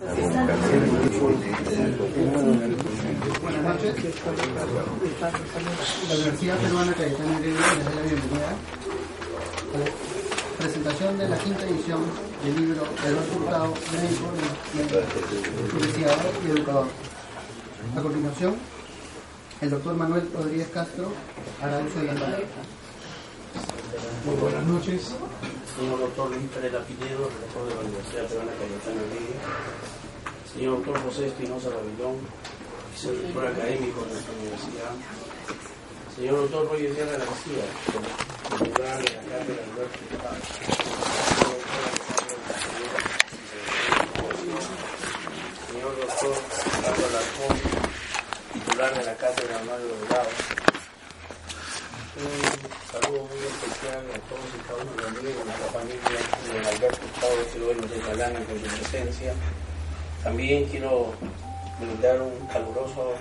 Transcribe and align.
Buenas 0.00 0.32
noches. 3.64 4.14
La 6.08 6.14
Universidad 6.14 6.56
Peruana 6.58 6.92
Cayetano 6.92 7.38
Heredia 7.38 7.74
les 7.74 7.84
da 7.84 7.90
la 7.90 8.02
bienvenida 8.02 8.50
a 9.74 9.78
la 9.78 9.86
presentación 10.56 11.18
de 11.18 11.28
la 11.28 11.36
quinta 11.38 11.64
edición 11.64 12.00
del 12.44 12.56
libro 12.60 12.82
Eduardo 13.04 13.36
Hurtado, 13.36 13.74
médico, 13.92 14.30
investigador 15.72 16.32
y 16.46 16.50
educador. 16.50 16.86
A 17.96 18.00
continuación, 18.00 18.54
el 19.60 19.70
doctor 19.70 19.96
Manuel 19.96 20.30
Rodríguez 20.32 20.68
Castro 20.68 21.12
hará 21.60 21.78
uso 21.80 21.98
de 21.98 22.04
la 22.06 22.14
palabra. 22.14 22.46
Buenas 24.40 24.64
noches, 24.64 25.12
señor 25.78 26.00
doctor 26.00 26.30
Luis 26.30 26.50
Pereira 26.50 26.82
Pinedo, 26.82 27.30
rector 27.30 27.68
de 27.68 27.74
la 27.76 27.80
Universidad 27.82 28.26
Peruana 28.26 28.50
Cayetano 28.58 28.98
Heredia, 28.98 29.38
señor 30.52 30.76
doctor 30.78 31.02
José 31.04 31.26
Espinosa 31.28 31.70
Rabillón, 31.70 32.18
vicerrector 32.90 33.46
académico 33.46 34.02
de 34.02 34.10
nuestra 34.10 34.34
universidad, 34.34 34.92
señor 36.16 36.34
doctor 36.42 36.66
Roger 36.66 36.94
Guerra 36.96 37.16
García, 37.22 37.62
titular 38.58 38.98
de 38.98 39.06
la 39.06 39.22
cátedra 39.22 39.62
Hurtado, 40.18 40.42
señor 45.70 45.92
doctor 45.94 46.34
Carlos 46.82 47.06
Alarcón, 47.06 47.54
titular 48.52 48.98
de 48.98 49.04
la 49.04 49.14
cátedra 49.14 49.56
Mario 49.62 49.86
Delgado, 49.94 50.30
un 52.18 52.34
saludo 52.90 53.20
muy 53.30 53.38
a 53.98 54.18
todos 54.30 54.46
y 54.54 54.62
cada 54.62 54.82
uno 54.82 54.92
de 54.92 55.02
los 55.02 55.18
amigos 55.18 55.44
de 55.44 55.50
la 55.50 55.70
familia 55.74 56.62
de 56.62 56.68
Alberto 56.68 57.00
Hurtado, 57.04 57.36
que 57.52 57.60
hoy 57.60 57.74
nos 57.74 57.90
declaran 57.90 58.44
con 58.44 58.60
su 58.60 58.76
presencia. 58.76 59.34
También 60.22 60.66
quiero 60.66 61.12
brindar 61.80 62.22
un 62.22 62.46
caluroso, 62.46 63.14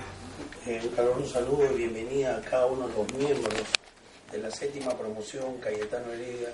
eh, 0.67 0.79
un 0.83 0.89
caluroso 0.89 1.33
saludo 1.33 1.71
y 1.73 1.77
bienvenida 1.77 2.37
a 2.37 2.41
cada 2.41 2.67
uno 2.67 2.87
de 2.87 2.93
los 2.93 3.13
miembros 3.13 3.63
de 4.31 4.37
la 4.37 4.51
séptima 4.51 4.95
promoción 4.95 5.57
Cayetano 5.57 6.13
Heredia, 6.13 6.49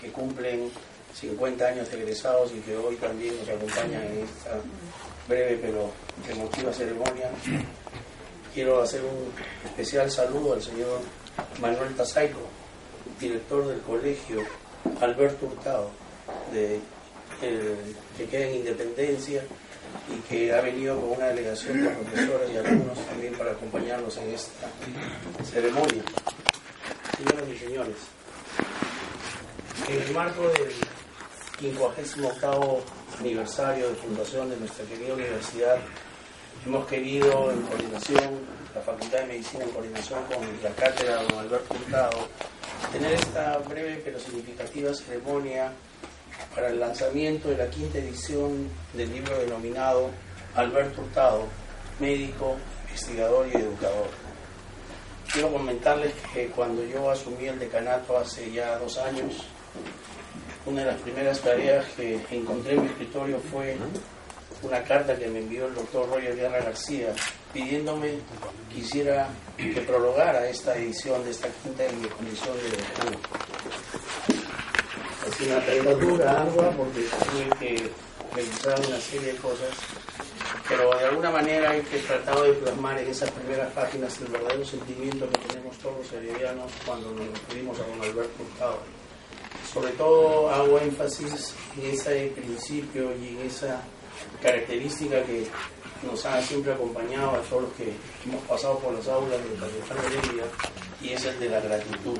que 0.00 0.12
cumplen 0.12 0.70
50 1.14 1.66
años 1.66 1.90
de 1.90 1.96
egresados 2.02 2.52
y 2.52 2.60
que 2.60 2.76
hoy 2.76 2.94
también 2.96 3.36
nos 3.36 3.48
acompañan 3.48 4.02
en 4.02 4.24
esta 4.24 4.60
breve 5.26 5.58
pero 5.60 5.90
emotiva 6.30 6.72
ceremonia. 6.72 7.30
Quiero 8.54 8.80
hacer 8.80 9.02
un 9.02 9.32
especial 9.64 10.08
saludo 10.08 10.54
al 10.54 10.62
señor 10.62 11.00
Manuel 11.60 11.94
Tazaico, 11.96 12.40
director 13.20 13.66
del 13.66 13.80
colegio 13.80 14.42
Alberto 15.00 15.46
Hurtado, 15.46 15.90
de, 16.52 16.80
que 18.16 18.24
queda 18.26 18.46
en 18.46 18.56
Independencia 18.56 19.42
y 20.08 20.20
que 20.28 20.52
ha 20.52 20.60
venido 20.60 21.00
con 21.00 21.10
una 21.12 21.26
delegación 21.26 21.82
de 21.82 21.90
profesores 21.90 22.50
y 22.52 22.56
alumnos 22.56 22.98
también 23.06 23.34
para 23.34 23.52
acompañarnos 23.52 24.16
en 24.18 24.30
esta 24.30 24.68
ceremonia. 25.44 26.02
Señoras 27.16 27.48
y 27.48 27.58
señores, 27.58 27.96
en 29.88 30.02
el 30.02 30.10
marco 30.12 30.42
del 30.48 30.72
58 31.60 32.82
aniversario 33.20 33.88
de 33.88 33.94
fundación 33.94 34.50
de 34.50 34.56
nuestra 34.58 34.84
querida 34.84 35.14
universidad, 35.14 35.78
hemos 36.66 36.86
querido, 36.86 37.50
en 37.50 37.62
coordinación, 37.62 38.40
la 38.74 38.82
Facultad 38.82 39.20
de 39.20 39.26
Medicina 39.26 39.64
en 39.64 39.70
coordinación 39.70 40.24
con 40.24 40.62
la 40.62 40.70
cátedra 40.70 41.22
don 41.22 41.38
Alberto 41.38 41.74
Hurtado, 41.74 42.28
tener 42.92 43.12
esta 43.12 43.58
breve 43.58 44.00
pero 44.04 44.18
significativa 44.18 44.94
ceremonia 44.94 45.72
para 46.54 46.68
el 46.68 46.80
lanzamiento 46.80 47.48
de 47.48 47.56
la 47.56 47.68
quinta 47.68 47.98
edición 47.98 48.68
del 48.94 49.12
libro 49.12 49.38
denominado 49.38 50.10
Alberto 50.54 51.02
Hurtado, 51.02 51.44
médico, 52.00 52.56
investigador 52.88 53.46
y 53.48 53.56
educador. 53.56 54.08
Quiero 55.32 55.52
comentarles 55.52 56.12
que 56.32 56.46
cuando 56.48 56.84
yo 56.84 57.10
asumí 57.10 57.46
el 57.46 57.58
decanato 57.58 58.16
hace 58.16 58.50
ya 58.52 58.78
dos 58.78 58.96
años, 58.98 59.44
una 60.64 60.80
de 60.80 60.92
las 60.92 61.00
primeras 61.00 61.40
tareas 61.40 61.84
que 61.96 62.18
encontré 62.30 62.74
en 62.74 62.82
mi 62.82 62.88
escritorio 62.88 63.38
fue 63.38 63.76
una 64.62 64.82
carta 64.82 65.16
que 65.16 65.28
me 65.28 65.40
envió 65.40 65.66
el 65.66 65.74
doctor 65.74 66.08
Roger 66.08 66.34
Guerra 66.34 66.60
García 66.60 67.08
pidiéndome 67.56 68.18
quisiera 68.72 69.28
que 69.56 69.80
prologara 69.80 70.46
esta 70.46 70.76
edición 70.76 71.24
de 71.24 71.30
esta 71.30 71.48
quinta 71.48 71.86
en 71.86 72.02
mi 72.02 72.08
condición 72.08 72.54
de 72.58 72.68
decano. 72.76 73.18
Es 75.26 75.40
una 75.40 75.60
tarea 75.60 75.94
dura, 75.94 76.42
ardua, 76.42 76.70
porque 76.72 77.00
tuve 77.00 77.58
que 77.58 77.90
revisar 78.34 78.78
una 78.86 79.00
serie 79.00 79.32
de 79.32 79.38
cosas, 79.38 79.70
pero 80.68 80.90
de 80.98 81.04
alguna 81.06 81.30
manera 81.30 81.70
hay 81.70 81.80
que 81.80 81.98
tratar 82.00 82.38
de 82.42 82.52
plasmar 82.52 82.98
en 82.98 83.08
esas 83.08 83.30
primeras 83.30 83.72
páginas 83.72 84.20
el 84.20 84.26
verdadero 84.26 84.64
sentimiento 84.64 85.26
que 85.30 85.48
tenemos 85.48 85.78
todos 85.78 85.96
los 85.98 86.12
heredianos 86.12 86.70
cuando 86.84 87.10
nos 87.12 87.26
referimos 87.28 87.78
a 87.80 87.86
don 87.86 88.02
Alberto 88.02 88.42
Hurtado. 88.42 88.78
Sobre 89.72 89.92
todo 89.92 90.50
hago 90.50 90.78
énfasis 90.78 91.54
en 91.78 91.90
ese 91.90 92.32
principio 92.36 93.16
y 93.16 93.28
en 93.28 93.46
esa 93.46 93.82
característica 94.42 95.22
que 95.24 95.46
nos 96.02 96.24
ha 96.26 96.40
siempre 96.42 96.72
acompañado 96.72 97.30
a 97.30 97.40
todos 97.42 97.62
los 97.62 97.72
que 97.72 97.92
hemos 98.24 98.42
pasado 98.44 98.78
por 98.78 98.92
las 98.94 99.06
aulas 99.08 99.38
de 99.42 99.54
Cayetano 99.54 100.00
Heredia 100.02 100.44
y 101.02 101.10
es 101.10 101.24
el 101.24 101.38
de 101.40 101.48
la 101.48 101.60
gratitud. 101.60 102.18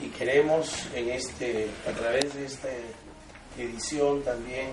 Y 0.00 0.08
queremos 0.08 0.86
en 0.94 1.10
este, 1.10 1.68
a 1.88 1.92
través 1.92 2.34
de 2.34 2.46
esta 2.46 2.68
edición 3.58 4.22
también 4.22 4.70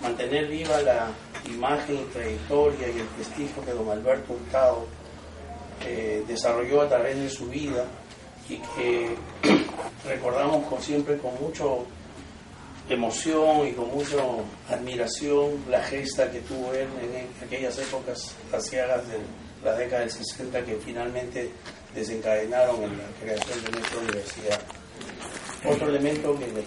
mantener 0.00 0.48
viva 0.48 0.80
la 0.82 1.08
imagen 1.46 1.96
y 1.96 2.12
trayectoria 2.12 2.88
y 2.88 3.00
el 3.00 3.06
prestigio 3.06 3.64
que 3.64 3.72
don 3.72 3.90
Alberto 3.90 4.32
Hurtado 4.32 4.86
eh, 5.84 6.24
desarrolló 6.26 6.82
a 6.82 6.88
través 6.88 7.16
de 7.18 7.28
su 7.28 7.46
vida 7.46 7.84
y 8.48 8.56
que 8.58 9.14
recordamos 10.06 10.66
con, 10.66 10.80
siempre 10.80 11.18
con 11.18 11.34
mucho 11.40 11.86
emoción 12.88 13.66
y 13.66 13.72
con 13.72 13.90
mucha 13.90 14.16
admiración 14.68 15.64
la 15.68 15.82
gesta 15.82 16.30
que 16.30 16.40
tuvo 16.40 16.72
él 16.72 16.88
en 17.02 17.44
aquellas 17.44 17.78
épocas 17.78 18.34
aciagas 18.52 19.06
de 19.08 19.18
la 19.64 19.74
década 19.74 20.02
del 20.02 20.10
60 20.10 20.64
que 20.64 20.76
finalmente 20.76 21.50
desencadenaron 21.94 22.82
en 22.84 22.98
la 22.98 23.04
creación 23.20 23.64
de 23.64 23.70
nuestra 23.72 23.98
universidad. 23.98 24.60
Otro 25.64 25.88
elemento 25.88 26.38
que 26.38 26.46
me 26.46 26.62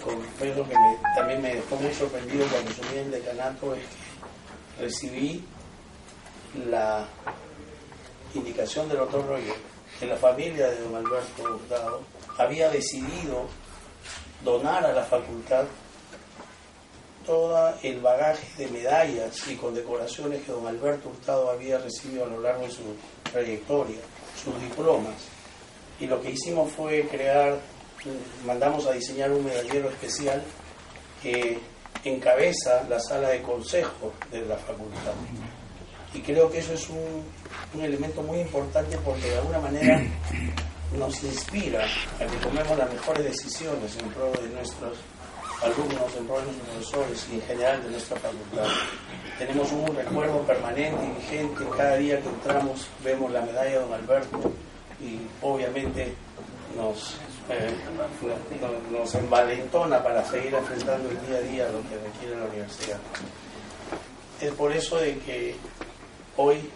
también 1.16 1.42
me 1.42 1.56
dejó 1.56 1.76
muy 1.78 1.94
sorprendido 1.94 2.46
cuando 2.48 2.72
asumí 2.72 2.98
el 2.98 3.12
decanato 3.12 3.76
es 3.76 3.82
que 3.82 4.84
recibí 4.84 5.44
la 6.70 7.08
indicación 8.34 8.90
del 8.90 8.98
doctor 8.98 9.26
Roger 9.26 9.54
que 10.00 10.06
la 10.06 10.18
familia 10.18 10.68
de 10.70 10.82
don 10.82 10.96
Alberto 10.96 11.44
Hurtado 11.44 12.02
había 12.38 12.70
decidido 12.70 13.48
donar 14.44 14.86
a 14.86 14.94
la 14.94 15.04
facultad 15.04 15.66
todo 17.30 17.76
el 17.84 18.00
bagaje 18.00 18.48
de 18.58 18.72
medallas 18.72 19.48
y 19.48 19.56
condecoraciones 19.56 20.42
que 20.42 20.52
don 20.52 20.66
Alberto 20.66 21.10
Hurtado 21.10 21.52
había 21.52 21.78
recibido 21.78 22.26
a 22.26 22.28
lo 22.28 22.42
largo 22.42 22.64
de 22.64 22.72
su 22.72 22.82
trayectoria, 23.32 24.00
sus 24.44 24.60
diplomas. 24.60 25.14
Y 26.00 26.08
lo 26.08 26.20
que 26.20 26.32
hicimos 26.32 26.72
fue 26.72 27.08
crear, 27.08 27.60
mandamos 28.48 28.88
a 28.88 28.94
diseñar 28.94 29.32
un 29.32 29.46
medallero 29.46 29.90
especial 29.90 30.42
que 31.22 31.60
encabeza 32.04 32.84
la 32.90 33.00
sala 33.00 33.30
de 33.30 33.44
consejo 33.44 34.12
de 34.32 34.42
la 34.48 34.58
facultad. 34.58 35.14
Y 36.16 36.22
creo 36.22 36.50
que 36.50 36.58
eso 36.58 36.74
es 36.74 36.90
un, 36.90 37.24
un 37.76 37.82
elemento 37.82 38.24
muy 38.24 38.40
importante 38.40 38.98
porque 39.06 39.30
de 39.30 39.38
alguna 39.38 39.60
manera 39.60 40.02
nos 40.98 41.24
inspira 41.24 41.86
a 42.20 42.26
que 42.26 42.38
tomemos 42.38 42.76
las 42.76 42.92
mejores 42.92 43.24
decisiones 43.24 43.96
en 43.98 44.10
pro 44.10 44.32
de 44.32 44.50
nuestros 44.50 44.98
alumnos, 45.62 46.16
en 46.18 46.26
pro 46.26 46.40
de 46.40 46.52
profesores 46.72 47.28
y 47.32 47.36
en 47.36 47.42
general 47.42 47.84
de 47.84 47.92
nuestra 47.92 48.18
facultad. 48.20 48.68
Tenemos 49.38 49.72
un 49.72 49.96
recuerdo 49.96 50.42
permanente 50.42 51.06
y 51.06 51.22
vigente, 51.22 51.64
cada 51.76 51.96
día 51.98 52.22
que 52.22 52.30
entramos 52.30 52.88
vemos 53.04 53.32
la 53.32 53.42
medalla 53.42 53.72
de 53.72 53.80
don 53.80 53.94
Alberto 53.94 54.52
y 55.02 55.20
obviamente 55.42 56.14
nos, 56.76 57.16
eh, 57.50 57.74
nos 58.92 59.16
envalentona 59.16 60.04
para 60.04 60.24
seguir 60.26 60.54
enfrentando 60.54 61.10
el 61.10 61.28
día 61.28 61.38
a 61.38 61.42
día 61.42 61.70
lo 61.70 61.82
que 61.90 61.98
requiere 61.98 62.38
la 62.38 62.46
universidad. 62.46 63.00
es 64.42 64.52
por 64.54 64.72
eso 64.72 64.98
de 64.98 65.18
que 65.20 65.56
hoy 66.38 66.70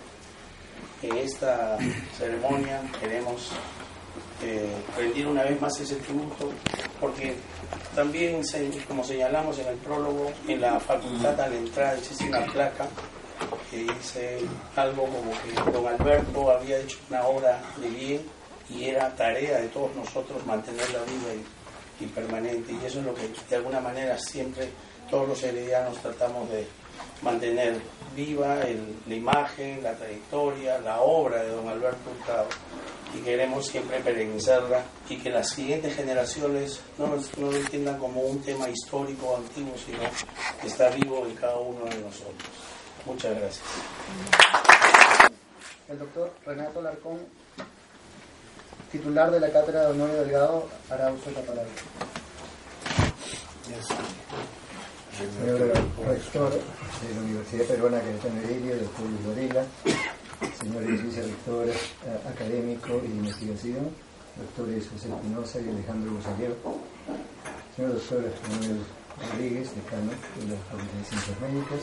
en 1.01 1.17
esta 1.17 1.77
ceremonia 2.17 2.81
queremos 2.99 3.51
eh, 4.41 4.69
rendir 4.97 5.27
una 5.27 5.43
vez 5.43 5.59
más 5.61 5.79
ese 5.79 5.95
tributo, 5.97 6.49
porque 6.99 7.35
también, 7.95 8.41
como 8.87 9.03
señalamos 9.03 9.59
en 9.59 9.67
el 9.67 9.75
prólogo, 9.77 10.31
en 10.47 10.61
la 10.61 10.79
facultad 10.79 11.39
al 11.39 11.53
entrar 11.53 11.95
existe 11.97 12.25
una 12.25 12.45
placa 12.45 12.87
que 13.69 13.77
dice 13.83 14.39
algo 14.75 15.03
como 15.03 15.31
que 15.31 15.71
don 15.71 15.87
Alberto 15.87 16.51
había 16.51 16.79
hecho 16.79 16.97
una 17.09 17.25
obra 17.25 17.61
de 17.77 17.89
bien 17.89 18.21
y 18.69 18.85
era 18.85 19.13
tarea 19.15 19.59
de 19.59 19.67
todos 19.67 19.95
nosotros 19.95 20.45
mantenerla 20.45 20.99
viva 21.03 21.33
y, 21.33 22.03
y 22.03 22.07
permanente. 22.07 22.73
Y 22.73 22.85
eso 22.85 22.99
es 22.99 23.05
lo 23.05 23.13
que 23.13 23.29
de 23.49 23.55
alguna 23.55 23.79
manera 23.79 24.17
siempre 24.17 24.69
todos 25.09 25.27
los 25.27 25.43
heredianos 25.43 25.97
tratamos 26.01 26.49
de 26.49 26.65
mantener 27.21 27.79
viva 28.15 28.57
la 29.07 29.15
imagen, 29.15 29.83
la 29.83 29.93
trayectoria, 29.93 30.79
la 30.79 31.01
obra 31.01 31.43
de 31.43 31.49
don 31.49 31.67
Alberto 31.67 32.09
Hurtado 32.11 32.47
y 33.15 33.19
queremos 33.19 33.67
siempre 33.67 33.99
perenizarla 33.99 34.83
y 35.09 35.17
que 35.17 35.29
las 35.29 35.49
siguientes 35.49 35.95
generaciones 35.95 36.81
no, 36.97 37.07
no 37.07 37.51
lo 37.51 37.57
entiendan 37.57 37.97
como 37.99 38.21
un 38.21 38.41
tema 38.41 38.67
histórico 38.69 39.27
o 39.27 39.37
antiguo, 39.37 39.73
sino 39.77 39.99
que 40.61 40.67
está 40.67 40.89
vivo 40.89 41.25
en 41.27 41.35
cada 41.35 41.57
uno 41.57 41.85
de 41.85 41.97
nosotros. 41.97 42.49
Muchas 43.05 43.37
gracias. 43.37 43.65
El 45.89 45.99
doctor 45.99 46.31
Renato 46.45 46.81
Larcón, 46.81 47.19
titular 48.91 49.29
de 49.29 49.39
la 49.39 49.51
Cátedra 49.51 49.81
de 49.81 49.91
Honorio 49.91 50.15
Delgado, 50.21 50.69
hará 50.89 51.11
uso 51.11 51.29
de 51.29 51.35
la 51.35 51.41
palabra. 51.41 51.71
Señor 55.17 55.59
rector 56.07 56.49
de 56.51 57.15
la 57.15 57.21
Universidad 57.21 57.65
Peruana 57.65 57.99
Cayetano 57.99 58.41
Heredia, 58.41 58.77
doctor 58.77 59.05
Luis 59.05 59.27
Varela, 59.27 59.65
señores 60.59 61.03
vicerrectores 61.03 61.75
eh, 62.05 62.29
académico 62.29 63.01
y 63.03 63.11
investigación, 63.11 63.89
doctores 64.37 64.87
José 64.89 65.09
Espinosa 65.09 65.59
y 65.61 65.69
Alejandro 65.69 66.13
Bosallero, 66.13 66.55
señor 67.75 67.93
doctor 67.93 68.23
Manuel 68.49 68.79
Rodríguez, 69.19 69.75
decano 69.75 70.11
de 70.11 70.43
la 70.49 70.57
Facultad 70.71 70.97
de 70.97 71.05
Ciencias 71.05 71.37
Médicas, 71.41 71.81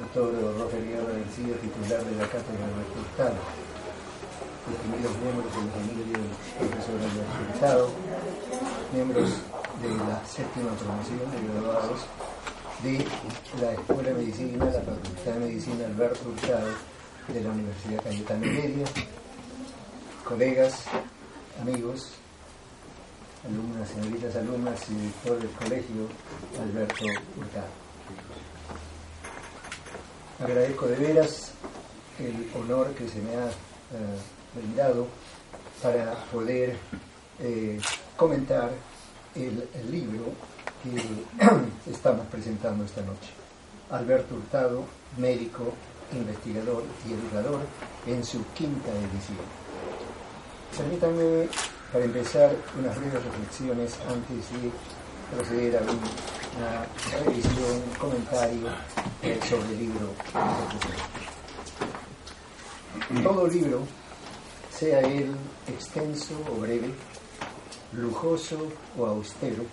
doctor 0.00 0.32
Roger 0.32 0.82
Guerra 0.82 1.12
García, 1.12 1.54
titular 1.60 2.00
de 2.04 2.14
la 2.16 2.26
Cátedra 2.26 2.66
de 2.66 2.84
Hurtado, 2.96 3.40
distinguidos 4.66 5.14
miembros 5.20 5.50
de 5.52 5.60
la 5.60 5.72
familia 5.76 6.16
del 6.16 6.68
profesor 6.68 6.98
Hurtado, 6.98 7.84
miembros 8.92 9.30
de 9.82 9.90
la 10.08 10.18
séptima 10.26 10.72
promoción 10.76 11.24
de 11.30 11.38
graduados 11.48 12.00
de 12.82 13.04
la 13.60 13.72
Escuela 13.72 14.08
de 14.08 14.14
Medicina, 14.14 14.64
la 14.64 14.80
Facultad 14.80 15.32
de 15.36 15.40
Medicina 15.40 15.86
Alberto 15.86 16.28
Hurtado 16.28 16.99
de 17.28 17.40
la 17.40 17.50
Universidad 17.50 18.02
Cayetano 18.02 18.46
Media, 18.46 18.86
colegas, 20.24 20.84
amigos, 21.60 22.12
alumnas, 23.44 23.88
señoritas 23.88 24.36
alumnas 24.36 24.90
y 24.90 24.94
director 24.94 25.38
del 25.38 25.50
colegio 25.50 26.08
Alberto 26.60 27.04
Hurtado. 27.36 27.80
Agradezco 30.40 30.86
de 30.86 30.96
veras 30.96 31.52
el 32.18 32.50
honor 32.54 32.94
que 32.94 33.08
se 33.08 33.20
me 33.20 33.34
ha 33.36 33.48
eh, 33.48 34.18
brindado 34.54 35.06
para 35.82 36.14
poder 36.32 36.76
eh, 37.38 37.80
comentar 38.16 38.70
el, 39.34 39.68
libro 39.90 40.24
que 40.82 41.90
estamos 41.90 42.26
presentando 42.26 42.84
esta 42.84 43.02
noche. 43.02 43.30
Alberto 43.90 44.34
Hurtado, 44.34 44.84
médico, 45.16 45.74
investigador 46.12 46.84
y 47.08 47.12
educador, 47.12 47.60
en 48.06 48.24
su 48.24 48.44
quinta 48.54 48.88
edición. 48.90 49.38
Permítanme, 50.76 51.48
para 51.92 52.04
empezar, 52.04 52.54
unas 52.78 52.96
breves 52.98 53.24
reflexiones 53.24 53.98
antes 54.08 54.62
de 54.62 54.70
proceder 55.34 55.76
a 55.76 55.80
una 55.82 56.86
revisión, 57.24 57.82
un 57.88 57.94
comentario 57.98 58.68
sobre 59.48 59.68
el 59.68 59.78
libro. 59.78 60.14
Todo 63.22 63.46
libro, 63.46 63.82
sea 64.72 65.00
él 65.00 65.34
extenso 65.68 66.34
o 66.50 66.60
breve, 66.60 66.94
lujoso 67.92 68.68
o 68.96 69.06
austero, 69.06 69.64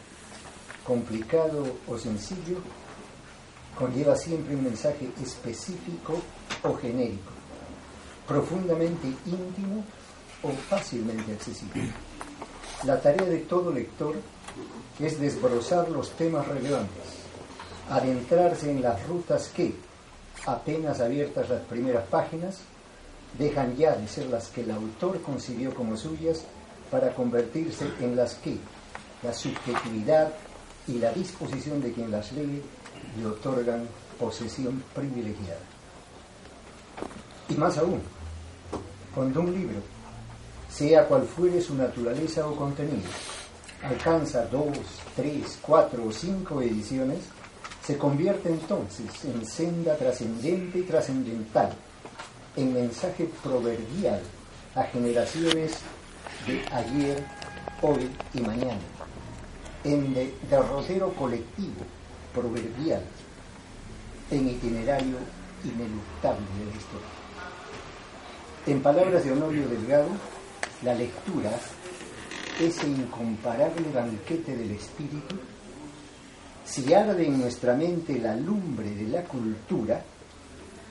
complicado 0.83 1.65
o 1.87 1.97
sencillo, 1.97 2.57
conlleva 3.77 4.15
siempre 4.15 4.55
un 4.55 4.63
mensaje 4.63 5.09
específico 5.21 6.19
o 6.63 6.73
genérico, 6.75 7.31
profundamente 8.27 9.07
íntimo 9.07 9.83
o 10.43 10.51
fácilmente 10.69 11.31
accesible. 11.31 11.91
La 12.83 12.99
tarea 12.99 13.27
de 13.27 13.39
todo 13.39 13.71
lector 13.71 14.15
es 14.99 15.19
desbrozar 15.19 15.89
los 15.89 16.11
temas 16.11 16.47
relevantes, 16.47 17.03
adentrarse 17.89 18.71
en 18.71 18.81
las 18.81 19.05
rutas 19.07 19.49
que, 19.49 19.73
apenas 20.45 20.99
abiertas 20.99 21.49
las 21.49 21.61
primeras 21.61 22.07
páginas, 22.07 22.59
dejan 23.37 23.75
ya 23.75 23.95
de 23.95 24.07
ser 24.07 24.27
las 24.27 24.47
que 24.47 24.61
el 24.61 24.71
autor 24.71 25.21
concibió 25.21 25.73
como 25.73 25.97
suyas 25.97 26.43
para 26.89 27.13
convertirse 27.13 27.85
en 27.99 28.15
las 28.15 28.35
que 28.35 28.57
la 29.21 29.33
subjetividad 29.33 30.31
y 30.87 30.93
la 30.99 31.11
disposición 31.11 31.81
de 31.81 31.91
quien 31.91 32.11
las 32.11 32.31
lee 32.31 32.61
le 33.17 33.25
otorgan 33.25 33.87
posesión 34.19 34.83
privilegiada. 34.93 35.61
Y 37.49 37.53
más 37.55 37.77
aún, 37.77 38.01
cuando 39.13 39.41
un 39.41 39.53
libro, 39.53 39.79
sea 40.69 41.07
cual 41.07 41.23
fuere 41.23 41.61
su 41.61 41.75
naturaleza 41.75 42.47
o 42.47 42.55
contenido, 42.55 43.09
alcanza 43.83 44.45
dos, 44.45 44.77
tres, 45.15 45.57
cuatro 45.61 46.05
o 46.07 46.11
cinco 46.11 46.61
ediciones, 46.61 47.19
se 47.83 47.97
convierte 47.97 48.49
entonces 48.49 49.05
en 49.23 49.45
senda 49.45 49.95
trascendente 49.95 50.79
y 50.79 50.83
trascendental, 50.83 51.73
en 52.55 52.73
mensaje 52.73 53.29
proverbial 53.41 54.21
a 54.75 54.83
generaciones 54.83 55.77
de 56.45 56.65
ayer, 56.71 57.23
hoy 57.81 58.11
y 58.33 58.41
mañana, 58.41 58.79
en 59.83 60.13
derrotero 60.49 61.13
colectivo, 61.13 61.85
proverbial, 62.37 63.01
en 64.29 64.49
itinerario 64.49 65.17
ineluctable 65.63 66.45
de 66.59 66.65
la 66.65 66.77
historia. 66.77 67.07
En 68.67 68.81
palabras 68.81 69.23
de 69.23 69.31
Honorio 69.31 69.67
Delgado, 69.67 70.09
la 70.83 70.93
lectura, 70.93 71.51
ese 72.59 72.87
incomparable 72.87 73.89
banquete 73.93 74.55
del 74.55 74.71
espíritu, 74.71 75.35
si 76.65 76.93
arde 76.93 77.25
en 77.25 77.39
nuestra 77.39 77.73
mente 77.73 78.19
la 78.19 78.35
lumbre 78.35 78.91
de 78.91 79.07
la 79.07 79.23
cultura, 79.23 80.03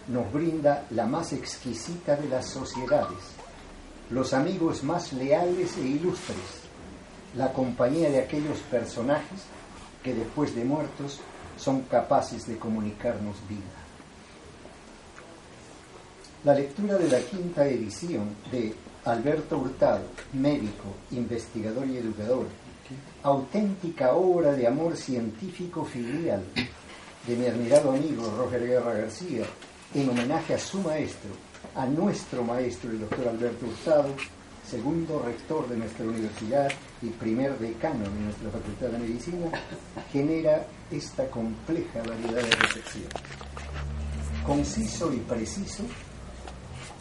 nos 0.09 0.33
brinda 0.33 0.87
la 0.91 1.07
más 1.07 1.33
exquisita 1.33 2.17
de 2.17 2.29
las 2.29 2.47
sociedades, 2.47 3.35
los 4.11 4.33
amigos 4.33 4.83
más 4.83 5.13
leales 5.13 5.77
e 5.77 5.83
ilustres, 5.83 6.63
la 7.37 7.53
compañía 7.53 8.09
de 8.09 8.21
aquellos 8.21 8.59
personajes 8.71 9.43
que 10.03 10.15
después 10.15 10.55
de 10.55 10.65
muertos 10.65 11.21
son 11.57 11.83
capaces 11.83 12.47
de 12.47 12.57
comunicarnos 12.59 13.37
vida. 13.49 13.61
La 16.45 16.55
lectura 16.55 16.97
de 16.97 17.09
la 17.09 17.21
quinta 17.21 17.67
edición 17.67 18.37
de 18.53 18.75
Alberto 19.05 19.59
Hurtado, 19.59 20.05
médico, 20.33 20.95
investigador 21.11 21.87
y 21.89 21.97
educador, 21.97 22.47
auténtica 23.23 24.13
obra 24.13 24.53
de 24.53 24.67
amor 24.67 24.97
científico 24.97 25.85
filial 25.85 26.45
de 27.27 27.37
mi 27.37 27.47
admirado 27.47 27.91
amigo 27.91 28.33
Roger 28.39 28.67
Guerra 28.67 28.95
García, 28.95 29.45
en 29.95 30.09
homenaje 30.09 30.55
a 30.55 30.59
su 30.59 30.79
maestro, 30.81 31.31
a 31.75 31.87
nuestro 31.87 32.45
maestro, 32.45 32.91
el 32.91 33.01
doctor 33.01 33.29
Alberto 33.29 33.67
Hurtado, 33.67 34.15
segundo 34.69 35.23
rector 35.25 35.69
de 35.69 35.77
nuestra 35.77 36.05
universidad 36.05 36.71
y 37.03 37.09
primer 37.09 37.59
decano 37.59 38.05
de 38.05 38.21
nuestra 38.21 38.51
Facultad 38.51 38.89
de 38.89 38.99
Medicina, 38.99 39.47
genera 40.13 40.67
esta 40.91 41.27
compleja 41.29 41.99
variedad 42.01 42.43
de 42.43 42.57
recepción. 42.57 43.05
Conciso 44.45 45.13
y 45.13 45.19
preciso, 45.19 45.83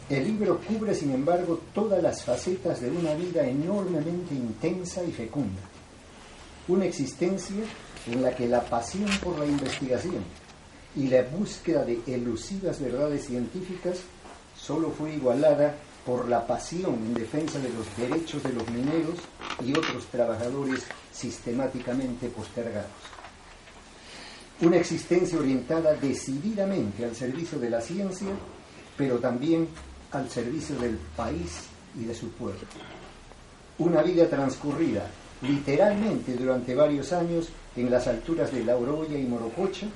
el 0.10 0.24
libro 0.24 0.60
cubre, 0.60 0.94
sin 0.94 1.12
embargo, 1.12 1.62
todas 1.74 2.02
las 2.04 2.24
facetas 2.24 2.80
de 2.82 2.92
una 2.92 3.16
vida 3.16 3.48
enormemente 3.48 4.36
intensa 4.36 5.04
y 5.04 5.12
fecunda. 5.12 5.62
Una 6.68 6.86
existencia 6.86 7.64
en 8.08 8.22
la 8.22 8.36
que 8.36 8.48
la 8.48 8.64
pasión 8.64 9.10
por 9.24 9.40
la 9.40 9.48
investigación 9.48 10.24
y 10.96 11.08
la 11.08 11.24
búsqueda 11.24 11.84
de 11.84 12.00
elusivas 12.06 12.80
verdades 12.80 13.26
científicas 13.26 14.00
solo 14.56 14.92
fue 14.92 15.16
igualada 15.16 15.76
por 16.06 16.30
la 16.30 16.46
pasión 16.46 16.94
en 16.96 17.14
defensa 17.14 17.60
de 17.60 17.70
los 17.70 17.86
derechos 17.98 18.44
de 18.44 18.54
los 18.54 18.70
mineros 18.70 19.16
y 19.64 19.72
otros 19.72 20.06
trabajadores 20.12 20.84
sistemáticamente 21.12 22.28
postergados. 22.30 22.92
una 24.62 24.78
existencia 24.78 25.38
orientada 25.38 25.96
decididamente 25.96 27.04
al 27.04 27.14
servicio 27.16 27.60
de 27.60 27.70
la 27.70 27.82
ciencia, 27.82 28.30
pero 28.96 29.20
también 29.20 29.68
al 30.12 30.30
servicio 30.30 30.78
del 30.78 30.98
país 31.16 31.64
y 32.00 32.06
de 32.06 32.16
su 32.16 32.30
pueblo. 32.30 32.62
Una 33.80 34.02
vida 34.02 34.30
transcurrida 34.30 35.10
literalmente 35.42 36.36
durante 36.36 36.76
varios 36.76 37.12
años 37.12 37.50
en 37.76 37.92
las 37.92 38.08
alturas 38.08 38.52
de 38.54 38.64
Lauroya 38.64 39.18
y 39.18 39.26
Morococha, 39.26 39.88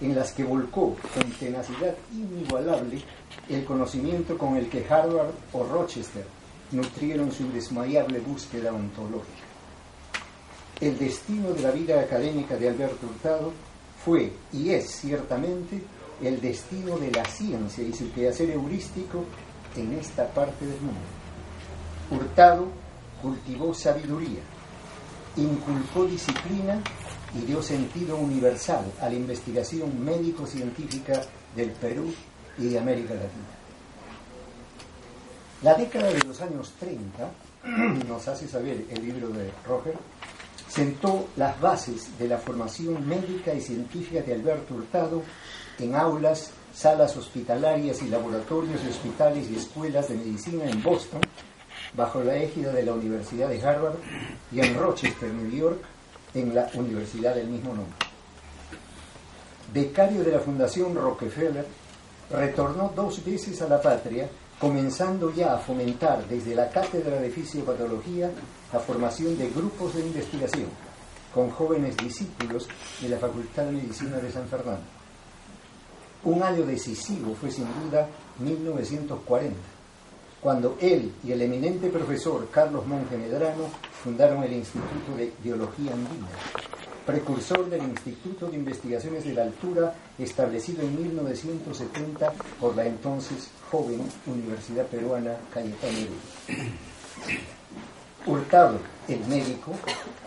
en 0.00 0.14
las 0.14 0.32
que 0.32 0.44
volcó 0.44 0.96
con 1.14 1.30
tenacidad 1.32 1.94
inigualable 2.12 3.02
el 3.48 3.64
conocimiento 3.64 4.38
con 4.38 4.56
el 4.56 4.68
que 4.68 4.86
Harvard 4.88 5.30
o 5.52 5.64
Rochester 5.64 6.24
nutrieron 6.70 7.32
su 7.32 7.44
indesmayable 7.44 8.20
búsqueda 8.20 8.72
ontológica. 8.72 9.48
El 10.80 10.98
destino 10.98 11.52
de 11.52 11.62
la 11.62 11.70
vida 11.72 12.00
académica 12.00 12.56
de 12.56 12.68
Alberto 12.68 13.06
Hurtado 13.06 13.52
fue 14.04 14.32
y 14.52 14.70
es 14.70 14.88
ciertamente 14.90 15.82
el 16.22 16.40
destino 16.40 16.96
de 16.98 17.10
la 17.10 17.24
ciencia 17.24 17.82
y 17.82 17.92
su 17.92 18.12
quehacer 18.12 18.50
heurístico 18.50 19.24
en 19.76 19.94
esta 19.94 20.28
parte 20.28 20.64
del 20.66 20.80
mundo. 20.80 21.00
Hurtado 22.10 22.68
cultivó 23.20 23.74
sabiduría, 23.74 24.40
inculcó 25.36 26.04
disciplina 26.04 26.80
y 27.34 27.40
dio 27.46 27.62
sentido 27.62 28.16
universal 28.16 28.84
a 29.00 29.08
la 29.08 29.14
investigación 29.14 30.04
médico-científica 30.04 31.22
del 31.54 31.70
Perú 31.72 32.12
y 32.58 32.68
de 32.68 32.78
América 32.78 33.14
Latina. 33.14 33.58
La 35.62 35.74
década 35.74 36.08
de 36.08 36.20
los 36.20 36.40
años 36.40 36.72
30, 36.78 37.30
nos 38.08 38.28
hace 38.28 38.46
saber 38.46 38.84
el 38.90 39.04
libro 39.04 39.28
de 39.28 39.50
Roger, 39.66 39.94
sentó 40.68 41.28
las 41.36 41.60
bases 41.60 42.16
de 42.18 42.28
la 42.28 42.38
formación 42.38 43.06
médica 43.08 43.52
y 43.54 43.60
científica 43.60 44.22
de 44.22 44.34
Alberto 44.34 44.74
Hurtado 44.74 45.22
en 45.78 45.94
aulas, 45.94 46.50
salas 46.74 47.16
hospitalarias 47.16 48.02
y 48.02 48.08
laboratorios 48.08 48.82
de 48.82 48.90
hospitales 48.90 49.50
y 49.50 49.56
escuelas 49.56 50.08
de 50.08 50.16
medicina 50.16 50.68
en 50.68 50.82
Boston, 50.82 51.20
bajo 51.94 52.22
la 52.22 52.36
égida 52.36 52.72
de 52.72 52.84
la 52.84 52.92
Universidad 52.92 53.48
de 53.48 53.62
Harvard, 53.62 53.96
y 54.52 54.60
en 54.60 54.76
Rochester, 54.76 55.32
New 55.32 55.50
York, 55.50 55.82
en 56.34 56.54
la 56.54 56.68
universidad 56.74 57.34
del 57.34 57.48
mismo 57.48 57.74
nombre. 57.74 57.96
Becario 59.72 60.24
de 60.24 60.32
la 60.32 60.40
Fundación 60.40 60.94
Rockefeller, 60.94 61.66
retornó 62.30 62.92
dos 62.94 63.24
veces 63.24 63.60
a 63.62 63.68
la 63.68 63.80
patria, 63.80 64.28
comenzando 64.58 65.32
ya 65.32 65.54
a 65.54 65.58
fomentar 65.58 66.26
desde 66.26 66.54
la 66.54 66.68
Cátedra 66.68 67.20
de 67.20 67.30
Fisiopatología 67.30 68.30
la 68.72 68.80
formación 68.80 69.38
de 69.38 69.50
grupos 69.50 69.94
de 69.94 70.00
investigación 70.02 70.68
con 71.34 71.50
jóvenes 71.50 71.96
discípulos 71.96 72.66
de 73.00 73.08
la 73.08 73.18
Facultad 73.18 73.64
de 73.64 73.72
Medicina 73.72 74.16
de 74.16 74.32
San 74.32 74.48
Fernando. 74.48 74.82
Un 76.24 76.42
año 76.42 76.64
decisivo 76.64 77.34
fue 77.40 77.50
sin 77.50 77.66
duda 77.84 78.08
1940, 78.38 79.56
cuando 80.40 80.76
él 80.80 81.12
y 81.24 81.32
el 81.32 81.42
eminente 81.42 81.88
profesor 81.88 82.48
Carlos 82.50 82.86
Monge 82.86 83.16
Medrano 83.16 83.64
fundaron 84.02 84.42
el 84.44 84.52
Instituto 84.52 85.16
de 85.16 85.32
Biología 85.42 85.92
Andina, 85.92 86.28
precursor 87.04 87.68
del 87.68 87.82
Instituto 87.82 88.46
de 88.46 88.56
Investigaciones 88.56 89.24
de 89.24 89.34
la 89.34 89.42
Altura 89.42 89.94
establecido 90.18 90.82
en 90.82 90.96
1970 91.02 92.32
por 92.60 92.76
la 92.76 92.86
entonces 92.86 93.50
joven 93.70 94.02
Universidad 94.26 94.86
Peruana 94.86 95.36
Cayetano 95.52 95.98
Hurtado, 98.26 98.78
el 99.08 99.20
médico, 99.26 99.72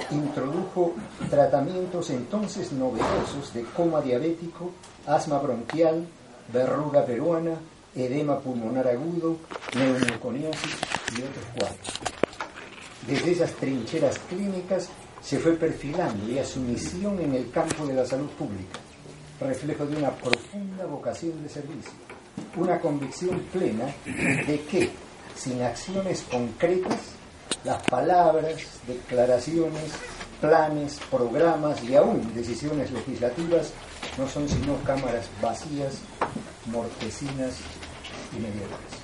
introdujo 0.10 0.96
tratamientos 1.30 2.10
entonces 2.10 2.72
novedosos 2.72 3.54
de 3.54 3.64
coma 3.64 4.02
diabético, 4.02 4.72
asma 5.06 5.38
bronquial, 5.38 6.08
verruga 6.52 7.06
peruana, 7.06 7.54
edema 7.96 8.40
pulmonar 8.40 8.88
agudo, 8.88 9.38
neumoconiosis 9.76 10.76
y 11.18 11.22
otros 11.22 11.46
cuadros. 11.58 12.00
Desde 13.08 13.32
esas 13.32 13.52
trincheras 13.54 14.20
clínicas 14.30 14.90
se 15.22 15.40
fue 15.40 15.54
perfilando 15.54 16.28
ya 16.28 16.46
su 16.46 16.60
misión 16.60 17.20
en 17.20 17.34
el 17.36 17.52
campo 17.52 17.86
de 17.86 17.94
la 17.94 18.06
salud 18.06 18.30
pública, 18.30 18.80
reflejo 19.40 19.86
de 19.86 19.98
una 19.98 20.12
profunda 20.12 20.86
vocación 20.86 21.42
de 21.44 21.50
servicio, 21.50 21.92
una 22.56 22.80
convicción 22.80 23.40
plena 23.52 23.86
de 24.06 24.62
que, 24.70 24.90
sin 25.36 25.62
acciones 25.62 26.24
concretas, 26.30 27.00
las 27.64 27.82
palabras, 27.84 28.56
declaraciones, 28.88 29.92
planes, 30.40 31.00
programas 31.12 31.84
y 31.84 31.96
aún 31.96 32.34
decisiones 32.34 32.92
legislativas 32.92 33.74
no 34.18 34.28
son 34.28 34.50
sino 34.50 34.76
cámaras 34.84 35.28
vacías, 35.42 36.00
mortecinas 36.66 37.56
mediocres. 38.40 39.02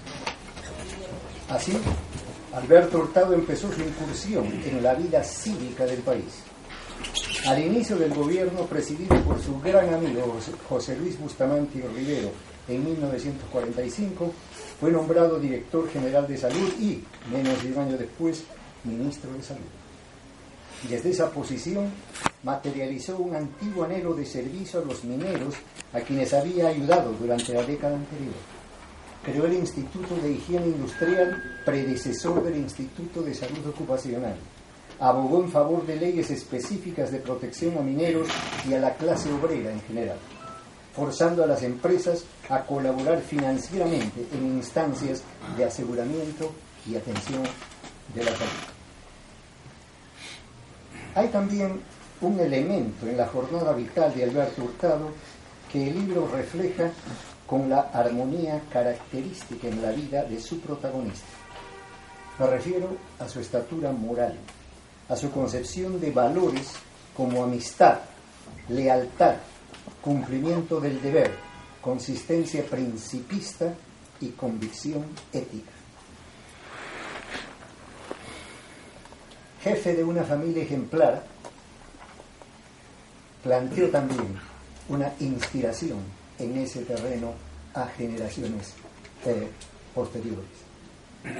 Así, 1.49 1.73
Alberto 2.53 2.99
Hurtado 2.99 3.33
empezó 3.33 3.71
su 3.71 3.81
incursión 3.81 4.45
en 4.65 4.83
la 4.83 4.95
vida 4.95 5.23
cívica 5.23 5.85
del 5.85 5.99
país. 5.99 6.43
Al 7.45 7.63
inicio 7.63 7.95
del 7.95 8.13
gobierno 8.13 8.65
presidido 8.65 9.15
por 9.23 9.41
su 9.41 9.59
gran 9.61 9.93
amigo 9.93 10.37
José 10.67 10.97
Luis 10.97 11.19
Bustamante 11.19 11.81
Rivero 11.95 12.31
en 12.67 12.83
1945, 12.83 14.33
fue 14.79 14.91
nombrado 14.91 15.39
director 15.39 15.89
general 15.89 16.27
de 16.27 16.37
salud 16.37 16.73
y, 16.79 17.03
menos 17.31 17.63
de 17.63 17.71
un 17.71 17.79
año 17.79 17.97
después, 17.97 18.43
ministro 18.83 19.31
de 19.33 19.43
salud. 19.43 19.61
Desde 20.89 21.09
esa 21.09 21.31
posición 21.31 21.89
materializó 22.43 23.17
un 23.17 23.35
antiguo 23.35 23.83
anhelo 23.83 24.13
de 24.13 24.25
servicio 24.25 24.81
a 24.81 24.85
los 24.85 25.03
mineros 25.03 25.55
a 25.93 26.01
quienes 26.01 26.33
había 26.33 26.67
ayudado 26.67 27.13
durante 27.13 27.53
la 27.53 27.63
década 27.63 27.95
anterior. 27.95 28.56
Creó 29.27 29.45
el 29.45 29.55
Instituto 29.55 30.15
de 30.15 30.31
Higiene 30.31 30.67
Industrial, 30.67 31.61
predecesor 31.65 32.41
del 32.45 32.55
Instituto 32.55 33.21
de 33.21 33.33
Salud 33.33 33.67
Ocupacional. 33.67 34.37
Abogó 35.01 35.43
en 35.43 35.51
favor 35.51 35.85
de 35.85 35.97
leyes 35.97 36.31
específicas 36.31 37.11
de 37.11 37.19
protección 37.19 37.77
a 37.77 37.81
mineros 37.81 38.29
y 38.67 38.73
a 38.73 38.79
la 38.79 38.95
clase 38.95 39.29
obrera 39.31 39.71
en 39.71 39.81
general 39.81 40.17
forzando 40.97 41.43
a 41.43 41.47
las 41.47 41.61
empresas 41.61 42.23
a 42.49 42.61
colaborar 42.61 43.21
financieramente 43.21 44.25
en 44.33 44.47
instancias 44.47 45.21
de 45.55 45.63
aseguramiento 45.63 46.51
y 46.89 46.95
atención 46.95 47.43
de 48.15 48.23
la 48.23 48.31
salud. 48.31 48.67
Hay 51.13 51.27
también 51.27 51.81
un 52.19 52.39
elemento 52.39 53.05
en 53.05 53.15
la 53.15 53.27
jornada 53.27 53.73
vital 53.73 54.11
de 54.15 54.23
Alberto 54.23 54.63
Hurtado 54.63 55.11
que 55.71 55.87
el 55.87 55.99
libro 55.99 56.27
refleja 56.33 56.91
con 57.47 57.69
la 57.69 57.89
armonía 57.93 58.61
característica 58.71 59.69
en 59.69 59.81
la 59.81 59.91
vida 59.91 60.23
de 60.23 60.39
su 60.39 60.59
protagonista. 60.59 61.25
Me 62.37 62.45
refiero 62.45 62.97
a 63.19 63.27
su 63.27 63.39
estatura 63.39 63.91
moral, 63.91 64.37
a 65.09 65.15
su 65.15 65.31
concepción 65.31 65.99
de 65.99 66.11
valores 66.11 66.73
como 67.15 67.43
amistad, 67.43 67.99
lealtad, 68.69 69.35
cumplimiento 70.01 70.79
del 70.79 71.01
deber, 71.01 71.31
consistencia 71.81 72.63
principista 72.65 73.73
y 74.19 74.27
convicción 74.29 75.05
ética. 75.31 75.71
Jefe 79.63 79.95
de 79.95 80.03
una 80.03 80.23
familia 80.23 80.63
ejemplar, 80.63 81.23
planteó 83.41 83.89
también 83.89 84.37
una 84.89 85.11
inspiración 85.19 86.16
en 86.39 86.57
ese 86.57 86.81
terreno 86.81 87.33
a 87.73 87.85
generaciones 87.87 88.73
eh, 89.25 89.47
posteriores. 89.93 90.67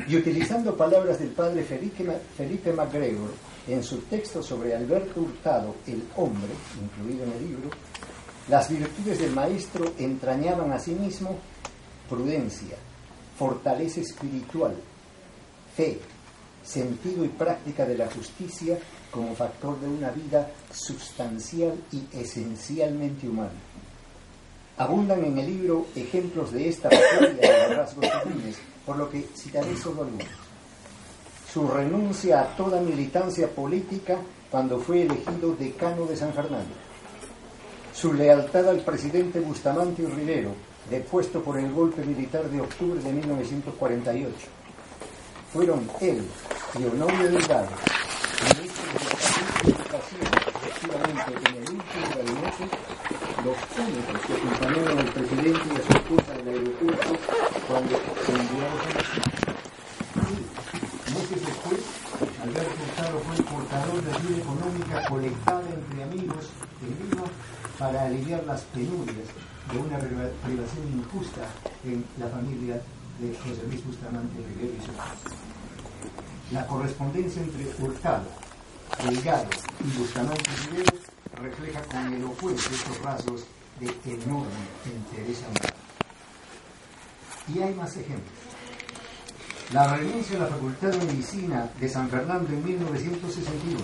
Y 0.08 0.18
utilizando 0.18 0.76
palabras 0.76 1.20
del 1.20 1.30
padre 1.30 1.64
Felipe, 1.64 2.74
MacGregor 2.74 3.32
en 3.68 3.84
su 3.84 4.00
texto 4.00 4.42
sobre 4.42 4.76
Alberto 4.76 5.22
Hurtado, 5.22 5.76
el 5.86 6.04
hombre, 6.16 6.50
incluido 6.82 7.24
en 7.26 7.32
el 7.34 7.48
libro, 7.48 7.70
las 8.50 8.70
virtudes 8.70 9.20
del 9.20 9.32
maestro 9.32 9.94
entrañaban 9.98 10.72
asimismo 10.72 11.38
prudencia, 12.10 12.78
fortaleza 13.38 14.02
espiritual, 14.02 14.76
fe, 15.76 16.00
sentido 16.64 17.24
y 17.24 17.30
práctica 17.30 17.86
de 17.86 17.98
la 17.98 18.08
justicia 18.08 18.78
como 19.12 19.36
factor 19.36 19.80
de 19.80 19.88
una 19.88 20.12
vida 20.12 20.50
sustancial 20.74 21.76
y 21.92 22.08
esencialmente 22.18 23.28
humana. 23.28 23.67
Abundan 24.78 25.24
en 25.26 25.38
el 25.38 25.46
libro 25.46 25.88
ejemplos 25.96 26.52
de 26.52 26.70
esta 26.70 26.90
materia 26.90 27.34
de 27.34 27.68
los 27.70 27.78
rasgos 27.78 28.06
comunes, 28.24 28.58
por 28.86 28.98
lo 28.98 29.10
que 29.10 29.28
citaré 29.36 29.76
solo 29.76 30.04
algunos. 30.04 30.28
Su 31.52 31.68
renuncia 31.68 32.42
a 32.42 32.56
toda 32.56 32.80
militancia 32.80 33.50
política 33.50 34.18
cuando 34.52 34.80
fue 34.80 35.02
elegido 35.04 35.56
decano 35.56 36.06
de 36.06 36.16
San 36.16 36.34
Fernando 36.34 36.88
su 37.98 38.14
lealtad 38.14 38.70
al 38.70 38.82
presidente 38.82 39.40
Bustamante 39.40 40.06
Rivero, 40.06 40.52
depuesto 40.88 41.42
por 41.42 41.58
el 41.58 41.72
golpe 41.72 42.04
militar 42.04 42.44
de 42.44 42.62
octubre 42.62 43.02
de 43.02 43.12
1948. 43.12 44.36
Fueron 45.52 45.90
él 46.00 46.24
y 46.80 46.84
Honorio 46.84 47.32
Delgado, 47.32 47.70
ministros 48.56 48.94
de 49.64 49.72
Educación, 49.72 50.22
efectivamente 50.62 51.50
en 51.50 51.56
el 51.56 51.70
último 51.72 52.08
gabinete, 52.16 52.78
los 53.48 53.56
únicos 53.80 54.20
que 54.28 54.34
acompañaron 54.34 55.00
al 55.00 55.06
presidente 55.06 55.62
y 55.64 55.76
a 55.78 55.80
esposa 55.80 56.32
al 56.36 56.48
aeropuerto 56.50 57.12
cuando 57.68 57.96
se 57.96 58.32
enviaron 58.36 58.80
la 58.84 59.02
Meses 61.08 61.42
después, 61.48 61.80
Alberto 62.44 62.76
Hurtado 62.84 63.20
fue 63.20 63.36
el 63.38 63.44
portador 63.46 64.04
de 64.04 64.12
ayuda 64.12 64.38
económica 64.38 65.08
colectada 65.08 65.64
entre 65.64 66.04
amigos 66.04 66.50
en 66.84 67.10
Lima 67.10 67.24
para 67.80 68.06
aliviar 68.06 68.44
las 68.44 68.62
penurias 68.64 69.28
de 69.72 69.78
una 69.78 69.98
privación 69.98 70.84
injusta 70.94 71.48
en 71.86 72.04
la 72.20 72.28
familia 72.28 72.82
de 73.20 73.34
José 73.34 73.64
Luis 73.70 73.86
Bustamante 73.86 74.44
Rivero 74.44 74.76
y 74.76 74.86
su 74.86 74.92
La 76.54 76.68
correspondencia 76.68 77.42
entre 77.42 77.66
Hurtado, 77.80 78.28
Delgado 79.06 79.48
y 79.86 79.98
Bustamante 79.98 80.52
Rivero 80.70 81.08
refleja 81.40 81.82
con 81.84 82.14
elocuencia 82.14 82.72
estos 82.72 83.02
rasgos 83.02 83.44
de 83.80 83.88
enorme 84.12 84.48
interés 84.86 85.44
amoroso. 85.44 85.74
Y 87.54 87.60
hay 87.60 87.74
más 87.76 87.96
ejemplos. 87.96 88.34
La 89.72 89.96
renuncia 89.96 90.38
a 90.38 90.42
la 90.42 90.48
Facultad 90.48 90.90
de 90.90 91.06
Medicina 91.06 91.70
de 91.80 91.90
San 91.90 92.10
Fernando 92.10 92.50
en 92.54 92.64
1961, 92.64 93.80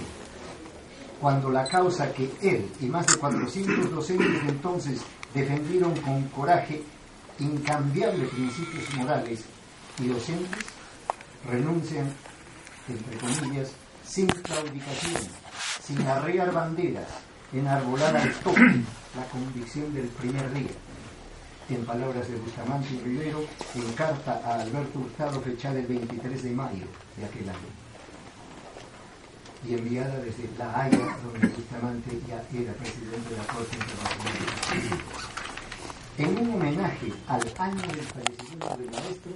cuando 1.19 1.49
la 1.51 1.67
causa 1.67 2.11
que 2.11 2.31
él 2.41 2.69
y 2.79 2.85
más 2.85 3.05
de 3.07 3.17
400 3.17 3.91
docentes 3.91 4.43
de 4.43 4.49
entonces 4.49 5.01
defendieron 5.33 5.95
con 6.01 6.23
coraje 6.29 6.81
incambiables 7.39 8.29
principios 8.29 8.93
morales 8.95 9.43
y 9.99 10.07
docentes, 10.07 10.65
renuncian, 11.49 12.13
entre 12.87 13.17
comillas, 13.17 13.71
sin 14.05 14.27
claudicación, 14.27 15.21
sin 15.85 16.01
arrear 16.07 16.51
banderas, 16.51 17.07
enarbolar 17.53 18.15
al 18.17 18.33
toque 18.35 18.61
la 19.15 19.25
convicción 19.31 19.93
del 19.93 20.07
primer 20.07 20.53
día. 20.53 20.71
En 21.69 21.85
palabras 21.85 22.27
de 22.27 22.35
Bustamante 22.35 22.93
y 22.93 22.99
Rivero, 22.99 23.45
en 23.75 23.93
carta 23.93 24.41
a 24.43 24.61
Alberto 24.61 24.99
Hurtado 24.99 25.39
fechada 25.41 25.79
el 25.79 25.87
23 25.87 26.43
de 26.43 26.51
mayo 26.51 26.85
de 27.15 27.25
aquel 27.25 27.49
año 27.49 27.83
y 29.67 29.75
enviada 29.75 30.19
desde 30.19 30.49
La 30.57 30.81
Haya, 30.81 31.17
donde 31.23 31.47
Bustamante 31.47 32.19
ya 32.27 32.43
era 32.53 32.73
presidente 32.73 33.29
de 33.29 33.37
la 33.37 33.43
Corte 33.45 33.77
Internacional. 33.77 34.99
En 36.17 36.37
un 36.37 36.53
homenaje 36.53 37.13
al 37.27 37.41
año 37.57 37.81
del 37.81 38.01
fallecimiento 38.01 38.77
del 38.77 38.91
maestro, 38.91 39.31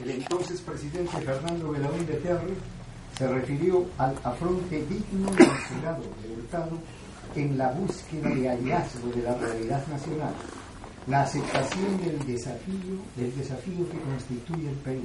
el 0.00 0.10
entonces 0.10 0.60
presidente 0.60 1.16
Fernando 1.18 1.70
Belaúnde 1.72 2.14
Terry 2.14 2.54
se 3.18 3.28
refirió 3.28 3.84
al 3.98 4.16
afronte 4.22 4.84
digno 4.86 5.30
y 5.32 5.36
de 5.36 6.34
Hurtado 6.34 6.78
en 7.36 7.58
la 7.58 7.70
búsqueda 7.72 8.28
de 8.28 8.48
hallazgo 8.48 9.08
de 9.08 9.22
la 9.22 9.34
realidad 9.34 9.86
nacional, 9.88 10.34
la 11.06 11.22
aceptación 11.22 11.98
del 12.04 12.18
desafío, 12.26 12.98
del 13.16 13.36
desafío 13.36 13.88
que 13.90 13.98
constituye 14.00 14.70
el 14.70 14.76
Perú. 14.76 15.02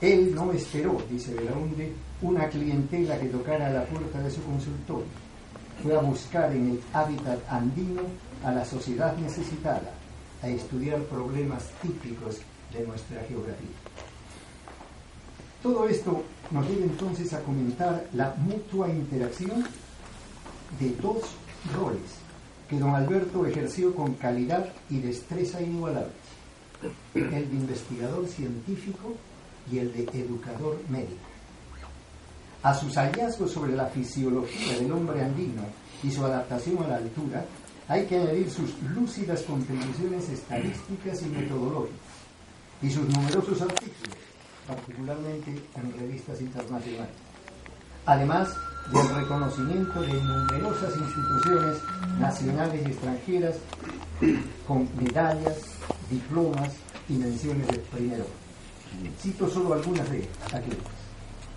Él 0.00 0.34
no 0.34 0.52
esperó, 0.52 1.00
dice 1.08 1.32
Belaunde, 1.34 1.92
una 2.22 2.48
clientela 2.48 3.18
que 3.20 3.28
tocara 3.28 3.70
la 3.70 3.84
puerta 3.84 4.20
de 4.20 4.30
su 4.30 4.42
consultorio. 4.42 5.06
Fue 5.82 5.96
a 5.96 6.00
buscar 6.00 6.52
en 6.52 6.70
el 6.70 6.80
hábitat 6.92 7.38
andino 7.48 8.02
a 8.44 8.50
la 8.50 8.64
sociedad 8.64 9.16
necesitada, 9.16 9.92
a 10.42 10.48
estudiar 10.48 11.00
problemas 11.04 11.70
típicos 11.80 12.38
de 12.72 12.86
nuestra 12.86 13.22
geografía. 13.28 13.76
Todo 15.62 15.86
esto 15.86 16.24
nos 16.50 16.68
lleva 16.68 16.84
entonces 16.84 17.32
a 17.32 17.40
comentar 17.42 18.04
la 18.12 18.34
mutua 18.34 18.88
interacción 18.88 19.64
de 20.78 20.94
dos 20.96 21.22
roles 21.74 22.22
que 22.68 22.78
don 22.78 22.94
Alberto 22.94 23.44
ejerció 23.46 23.94
con 23.94 24.14
calidad 24.14 24.72
y 24.88 24.98
destreza 25.00 25.60
inigualables, 25.60 26.12
el 27.14 27.30
de 27.30 27.56
investigador 27.56 28.26
científico 28.26 29.14
y 29.70 29.78
el 29.78 29.92
de 29.92 30.04
educador 30.18 30.78
médico. 30.88 31.28
A 32.62 32.74
sus 32.74 32.94
hallazgos 32.96 33.50
sobre 33.50 33.76
la 33.76 33.86
fisiología 33.86 34.78
del 34.78 34.90
hombre 34.90 35.20
andino 35.20 35.62
y 36.02 36.10
su 36.10 36.24
adaptación 36.24 36.82
a 36.82 36.88
la 36.88 36.96
altura, 36.96 37.44
hay 37.88 38.06
que 38.06 38.16
añadir 38.16 38.50
sus 38.50 38.80
lúcidas 38.94 39.42
contribuciones 39.42 40.28
estadísticas 40.30 41.22
y 41.22 41.26
metodológicas 41.26 41.98
y 42.80 42.90
sus 42.90 43.06
numerosos 43.08 43.60
artículos, 43.60 44.16
particularmente 44.66 45.50
en 45.76 45.92
revistas 45.98 46.40
internacionales. 46.40 47.14
Además, 48.06 48.48
del 48.90 49.08
reconocimiento 49.14 50.00
de 50.00 50.12
numerosas 50.14 50.96
instituciones 50.96 51.78
nacionales 52.18 52.82
y 52.86 52.90
extranjeras 52.90 53.56
con 54.66 54.88
medallas, 55.00 55.58
diplomas 56.10 56.72
y 57.08 57.14
menciones 57.14 57.66
de 57.68 57.78
primero. 57.78 58.26
Cito 59.18 59.48
solo 59.48 59.74
algunas 59.74 60.10
de 60.10 60.28
aquí. 60.52 60.72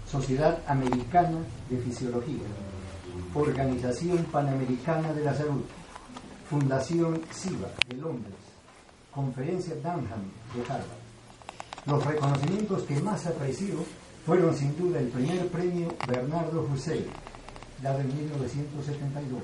Sociedad 0.10 0.60
Americana 0.68 1.40
de 1.70 1.78
Fisiología, 1.78 2.44
Organización 3.34 4.24
Panamericana 4.26 5.12
de 5.14 5.24
la 5.24 5.34
Salud, 5.34 5.64
Fundación 6.50 7.22
SIVA 7.32 7.70
de 7.90 7.98
Londres, 7.98 8.36
Conferencia 9.12 9.76
Dunham 9.76 10.32
de 10.54 10.62
Harvard. 10.62 11.06
Los 11.86 12.06
reconocimientos 12.06 12.84
que 12.84 13.00
más 13.02 13.26
aprecio 13.26 13.76
fueron 14.26 14.56
sin 14.56 14.76
duda 14.76 15.00
el 15.00 15.10
primer 15.10 15.48
premio 15.50 15.94
Bernardo 16.08 16.68
Hussein, 16.72 17.06
dado 17.82 18.00
en 18.00 18.08
1972, 18.08 19.44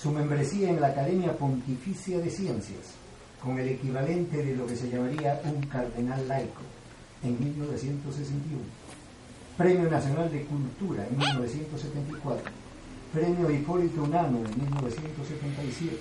su 0.00 0.12
membresía 0.12 0.70
en 0.70 0.80
la 0.80 0.88
Academia 0.88 1.36
Pontificia 1.36 2.18
de 2.18 2.30
Ciencias, 2.30 2.94
con 3.42 3.58
el 3.58 3.68
equivalente 3.68 4.44
de 4.44 4.54
lo 4.54 4.66
que 4.66 4.76
se 4.76 4.88
llamaría 4.88 5.40
un 5.44 5.62
cardenal 5.62 6.28
laico, 6.28 6.62
en 7.22 7.38
1961, 7.38 8.62
Premio 9.58 9.90
Nacional 9.90 10.30
de 10.30 10.44
Cultura 10.44 11.06
en 11.06 11.18
1974, 11.18 12.50
Premio 13.12 13.50
Hipólito 13.50 14.04
Unano 14.04 14.38
en 14.38 14.60
1977, 14.62 15.96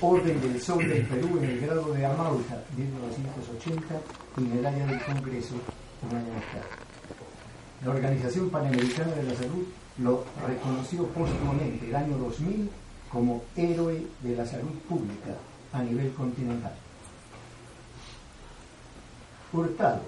Orden 0.00 0.40
del 0.42 0.60
Sol 0.60 0.86
del 0.86 1.06
Perú 1.06 1.38
en 1.38 1.44
el 1.44 1.60
grado 1.60 1.94
de 1.94 2.04
Amauta 2.04 2.62
1980 2.76 4.00
y 4.36 4.40
Medalla 4.42 4.86
del 4.86 5.02
Congreso 5.02 5.54
un 6.02 6.16
año 6.16 6.34
más 6.34 6.44
tarde. 6.52 6.83
La 7.84 7.90
Organización 7.90 8.48
Panamericana 8.48 9.12
de 9.12 9.24
la 9.24 9.34
Salud 9.34 9.66
lo 9.98 10.24
reconoció 10.48 11.06
póstumamente 11.08 11.86
el 11.86 11.94
año 11.94 12.16
2000 12.16 12.70
como 13.12 13.42
héroe 13.54 14.06
de 14.22 14.36
la 14.36 14.46
salud 14.46 14.72
pública 14.88 15.36
a 15.70 15.82
nivel 15.82 16.10
continental. 16.14 16.72
Hurtado, 19.52 20.00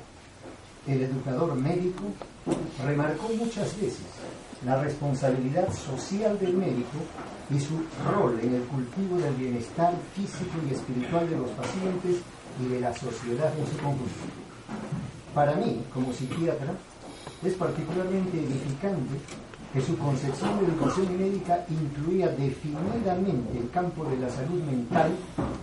el 0.87 1.03
educador 1.03 1.55
médico, 1.55 2.05
remarcó 2.83 3.29
muchas 3.35 3.79
veces 3.79 4.07
la 4.65 4.83
responsabilidad 4.83 5.71
social 5.75 6.39
del 6.39 6.55
médico 6.55 6.97
y 7.51 7.61
su 7.61 7.77
rol 8.11 8.41
en 8.43 8.55
el 8.55 8.63
cultivo 8.63 9.19
del 9.19 9.35
bienestar 9.35 9.93
físico 10.15 10.57
y 10.67 10.73
espiritual 10.73 11.29
de 11.29 11.37
los 11.37 11.51
pacientes 11.51 12.23
y 12.59 12.69
de 12.73 12.81
la 12.81 12.95
sociedad 12.95 13.53
en 13.59 13.67
su 13.67 13.77
conjunto. 13.83 14.09
Para 15.35 15.55
mí, 15.57 15.85
como 15.93 16.13
psiquiatra, 16.15 16.73
es 17.45 17.55
particularmente 17.55 18.39
edificante 18.39 19.21
que 19.73 19.81
su 19.81 19.97
concepción 19.99 20.59
de 20.59 20.67
educación 20.73 21.19
médica 21.19 21.65
incluía 21.69 22.29
definidamente 22.29 23.59
el 23.59 23.71
campo 23.71 24.05
de 24.05 24.17
la 24.17 24.31
salud 24.31 24.63
mental 24.63 25.11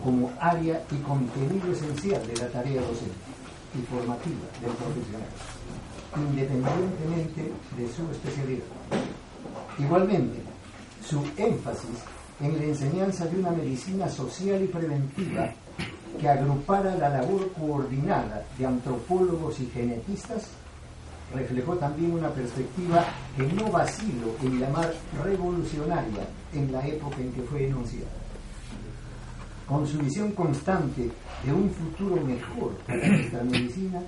como 0.03 0.31
área 0.39 0.83
y 0.91 0.95
contenido 0.97 1.71
esencial 1.71 2.21
de 2.27 2.36
la 2.36 2.47
tarea 2.49 2.81
docente 2.81 3.33
y 3.73 3.81
formativa 3.89 4.45
del 4.62 4.71
profesional, 4.71 5.29
independientemente 6.15 7.51
de 7.75 7.91
su 7.91 8.03
especialidad. 8.12 8.65
Igualmente, 9.79 10.39
su 11.03 11.25
énfasis 11.38 12.03
en 12.39 12.57
la 12.57 12.63
enseñanza 12.65 13.25
de 13.25 13.39
una 13.39 13.51
medicina 13.51 14.07
social 14.09 14.62
y 14.62 14.67
preventiva 14.67 15.49
que 16.19 16.29
agrupara 16.29 16.95
la 16.95 17.09
labor 17.09 17.51
coordinada 17.53 18.45
de 18.57 18.65
antropólogos 18.65 19.59
y 19.59 19.65
genetistas 19.67 20.49
reflejó 21.34 21.76
también 21.76 22.13
una 22.13 22.30
perspectiva 22.30 23.06
que 23.36 23.43
no 23.43 23.72
vacilo 23.72 24.36
en 24.41 24.60
llamar 24.60 24.93
revolucionaria 25.24 26.28
en 26.54 26.72
la 26.72 26.86
época 26.88 27.17
en 27.17 27.32
que 27.32 27.41
fue 27.41 27.65
enunciada. 27.67 28.12
Con 29.67 29.88
su 29.88 29.98
visión 30.00 30.32
constante 30.34 31.10
de 31.46 31.54
un 31.54 31.69
futuro 31.72 32.24
mejor 32.24 32.74
para 32.86 33.08
nuestra 33.08 33.43
medicina, 33.43 34.02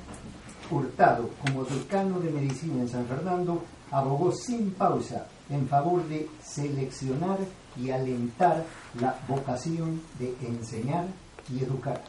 Hurtado, 0.69 1.29
como 1.45 1.63
decano 1.63 2.19
de 2.19 2.31
medicina 2.31 2.81
en 2.81 2.89
San 2.89 3.05
Fernando, 3.05 3.63
abogó 3.91 4.31
sin 4.31 4.71
pausa 4.71 5.27
en 5.49 5.67
favor 5.67 6.03
de 6.07 6.27
seleccionar 6.41 7.37
y 7.77 7.91
alentar 7.91 8.65
la 8.99 9.15
vocación 9.27 10.01
de 10.17 10.33
enseñar 10.41 11.05
y 11.53 11.63
educar. 11.63 12.03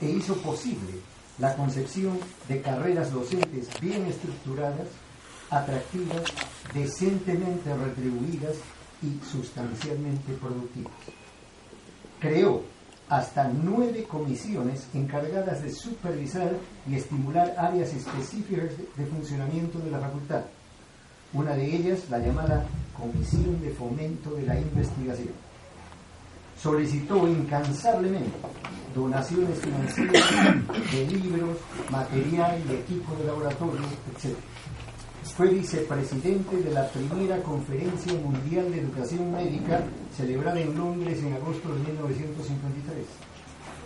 E 0.00 0.10
hizo 0.10 0.34
posible 0.36 1.00
la 1.38 1.54
concepción 1.54 2.18
de 2.48 2.60
carreras 2.60 3.12
docentes 3.12 3.68
bien 3.80 4.06
estructuradas, 4.06 4.88
atractivas, 5.50 6.24
decentemente 6.74 7.74
retribuidas 7.74 8.56
y 9.02 9.18
sustancialmente 9.24 10.32
productivas. 10.34 10.92
Creó 12.18 12.62
hasta 13.08 13.48
nueve 13.48 14.04
comisiones 14.04 14.86
encargadas 14.92 15.62
de 15.62 15.72
supervisar 15.72 16.52
y 16.86 16.96
estimular 16.96 17.54
áreas 17.56 17.94
específicas 17.94 18.70
de 18.96 19.06
funcionamiento 19.06 19.78
de 19.78 19.90
la 19.90 20.00
facultad. 20.00 20.42
Una 21.32 21.54
de 21.54 21.76
ellas, 21.76 22.00
la 22.10 22.18
llamada 22.18 22.66
Comisión 22.96 23.60
de 23.60 23.70
Fomento 23.70 24.30
de 24.32 24.42
la 24.42 24.58
Investigación. 24.58 25.47
Solicitó 26.60 27.28
incansablemente 27.28 28.32
donaciones 28.94 29.58
financieras 29.60 30.24
de 30.92 31.06
libros, 31.06 31.58
material 31.90 32.60
y 32.68 32.74
equipo 32.74 33.14
de 33.16 33.24
laboratorio, 33.24 33.80
etc. 34.16 34.34
Fue 35.36 35.48
vicepresidente 35.48 36.56
de 36.56 36.72
la 36.72 36.88
primera 36.88 37.40
Conferencia 37.42 38.12
Mundial 38.14 38.72
de 38.72 38.80
Educación 38.80 39.30
Médica 39.30 39.80
celebrada 40.16 40.58
en 40.58 40.76
Londres 40.76 41.22
en 41.22 41.34
agosto 41.34 41.68
de 41.74 41.92
1953 41.92 43.06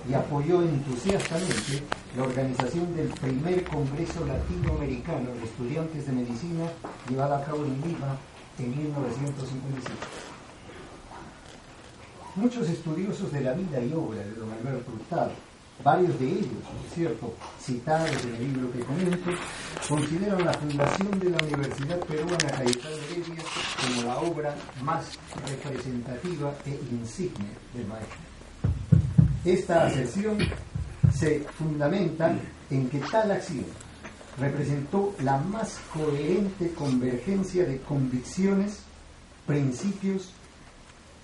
y 0.08 0.14
apoyó 0.14 0.62
entusiastamente 0.62 1.82
la 2.16 2.22
organización 2.24 2.96
del 2.96 3.08
primer 3.08 3.64
Congreso 3.64 4.24
Latinoamericano 4.26 5.30
de 5.34 5.44
Estudiantes 5.44 6.06
de 6.06 6.12
Medicina 6.12 6.64
llevado 7.08 7.34
a 7.34 7.44
cabo 7.44 7.64
en 7.64 7.80
Lima 7.82 8.16
en 8.58 8.70
1955. 8.70 10.31
Muchos 12.34 12.68
estudiosos 12.68 13.30
de 13.30 13.42
la 13.42 13.52
vida 13.52 13.80
y 13.80 13.92
obra 13.92 14.20
de 14.20 14.32
don 14.32 14.50
Alberto 14.50 14.90
Hurtado 14.92 15.32
Varios 15.84 16.16
de 16.20 16.26
ellos, 16.26 16.62
por 16.62 16.94
cierto, 16.94 17.34
citados 17.60 18.10
en 18.24 18.34
el 18.36 18.52
libro 18.52 18.72
que 18.72 18.80
comento, 18.80 19.30
consideran 19.88 20.44
la 20.44 20.52
fundación 20.52 21.18
de 21.18 21.30
la 21.30 21.38
Universidad 21.38 21.98
Peruana 22.00 22.50
Cayetano 22.56 22.96
Heredia 23.10 23.42
como 23.80 24.02
la 24.02 24.18
obra 24.18 24.54
más 24.82 25.18
representativa 25.44 26.54
e 26.66 26.78
insigne 26.92 27.48
del 27.74 27.86
maestro. 27.86 28.18
Esta 29.44 29.86
asesión 29.86 30.38
se 31.12 31.40
fundamenta 31.58 32.32
en 32.70 32.88
que 32.88 32.98
tal 32.98 33.32
acción 33.32 33.64
representó 34.38 35.16
la 35.20 35.38
más 35.38 35.80
coherente 35.92 36.72
convergencia 36.74 37.64
de 37.64 37.78
convicciones, 37.80 38.82
principios, 39.46 40.30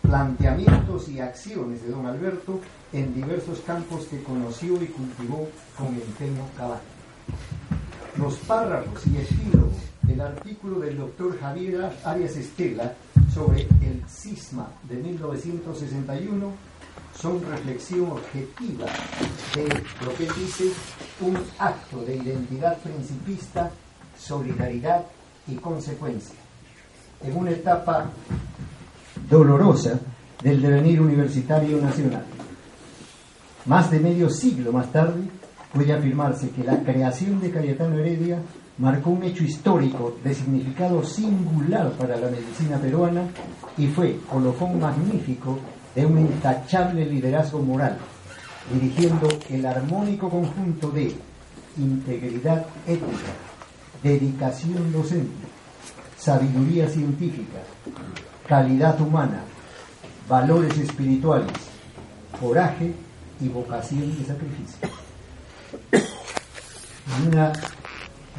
planteamientos 0.08 1.06
y 1.10 1.20
acciones 1.20 1.82
de 1.82 1.90
don 1.90 2.06
Alberto 2.06 2.60
en 2.94 3.14
diversos 3.14 3.60
campos 3.60 4.06
que 4.06 4.22
conoció 4.22 4.82
y 4.82 4.86
cultivó 4.86 5.46
con 5.76 5.88
empeño 5.88 6.46
cabal. 6.56 6.80
Los 8.16 8.36
párrafos 8.36 9.06
y 9.06 9.18
epílogos 9.18 9.74
del 10.02 10.22
artículo 10.22 10.80
del 10.80 10.96
doctor 10.96 11.38
Javier 11.38 11.92
Arias 12.04 12.36
Estela 12.36 12.94
sobre 13.34 13.68
el 13.82 14.02
cisma 14.08 14.68
de 14.88 14.96
1961 14.96 16.52
son 17.14 17.42
reflexión 17.42 18.10
objetiva 18.12 18.86
de 19.54 19.68
lo 20.06 20.14
que 20.16 20.40
dice 20.40 20.72
un 21.20 21.38
acto 21.58 22.02
de 22.04 22.16
identidad 22.16 22.78
principista, 22.78 23.70
solidaridad 24.18 25.04
y 25.46 25.56
consecuencia. 25.56 26.36
En 27.22 27.36
una 27.36 27.50
etapa 27.50 28.10
dolorosa 29.28 29.98
del 30.42 30.60
devenir 30.62 31.00
universitario 31.00 31.80
nacional. 31.80 32.24
Más 33.66 33.90
de 33.90 34.00
medio 34.00 34.30
siglo 34.30 34.72
más 34.72 34.90
tarde, 34.92 35.22
puede 35.72 35.92
afirmarse 35.92 36.50
que 36.50 36.64
la 36.64 36.82
creación 36.82 37.40
de 37.40 37.50
Cayetano 37.50 37.98
Heredia 37.98 38.38
marcó 38.78 39.10
un 39.10 39.24
hecho 39.24 39.44
histórico 39.44 40.16
de 40.22 40.34
significado 40.34 41.02
singular 41.02 41.90
para 41.92 42.16
la 42.16 42.30
medicina 42.30 42.78
peruana 42.78 43.24
y 43.76 43.88
fue 43.88 44.18
colofón 44.30 44.80
magnífico 44.80 45.58
de 45.94 46.06
un 46.06 46.18
intachable 46.18 47.04
liderazgo 47.04 47.60
moral, 47.60 47.98
dirigiendo 48.72 49.28
el 49.50 49.66
armónico 49.66 50.30
conjunto 50.30 50.90
de 50.90 51.12
integridad 51.76 52.66
ética, 52.86 53.32
dedicación 54.02 54.92
docente, 54.92 55.46
sabiduría 56.16 56.88
científica, 56.88 57.58
calidad 58.48 58.98
humana, 59.00 59.42
valores 60.28 60.76
espirituales, 60.78 61.52
coraje 62.40 62.94
y 63.40 63.48
vocación 63.48 64.18
de 64.18 64.24
sacrificio. 64.24 64.88
Una 67.26 67.52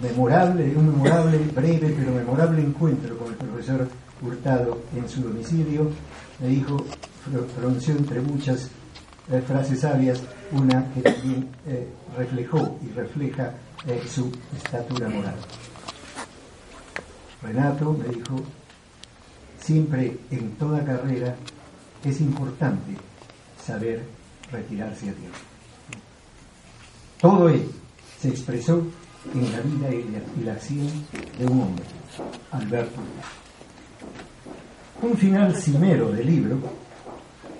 memorable, 0.02 0.76
un 0.76 0.88
memorable, 0.88 1.38
breve 1.54 1.94
pero 1.96 2.12
memorable 2.12 2.62
encuentro 2.62 3.18
con 3.18 3.28
el 3.28 3.36
profesor 3.36 3.88
Hurtado 4.22 4.82
en 4.96 5.08
su 5.08 5.22
domicilio, 5.22 5.90
me 6.40 6.48
dijo, 6.50 6.84
pronunció 7.58 7.96
entre 7.96 8.20
muchas 8.20 8.70
eh, 9.32 9.42
frases 9.48 9.80
sabias, 9.80 10.22
una 10.52 10.92
que 10.94 11.02
también 11.02 11.48
eh, 11.66 11.88
reflejó 12.18 12.78
y 12.82 12.92
refleja 12.92 13.54
eh, 13.88 14.04
su 14.10 14.30
estatura 14.58 15.08
moral. 15.08 15.36
Renato 17.42 17.94
me 17.94 18.14
dijo, 18.14 18.44
siempre 19.70 20.18
en 20.32 20.50
toda 20.54 20.84
carrera 20.84 21.36
es 22.04 22.20
importante 22.22 22.98
saber 23.64 24.04
retirarse 24.52 25.12
a 25.12 25.14
tiempo. 25.14 25.38
Todo 27.22 27.50
ello 27.50 27.70
se 28.20 28.30
expresó 28.30 28.82
en 29.32 29.52
la 29.52 29.60
vida 29.60 29.94
y 29.94 30.44
la, 30.44 30.54
acción 30.54 30.88
de 31.38 31.46
un 31.46 31.62
hombre, 31.62 31.86
Alberto. 32.50 33.00
Un 35.04 35.16
final 35.16 35.56
cimero 35.56 36.14
del 36.14 36.26
libro 36.26 36.58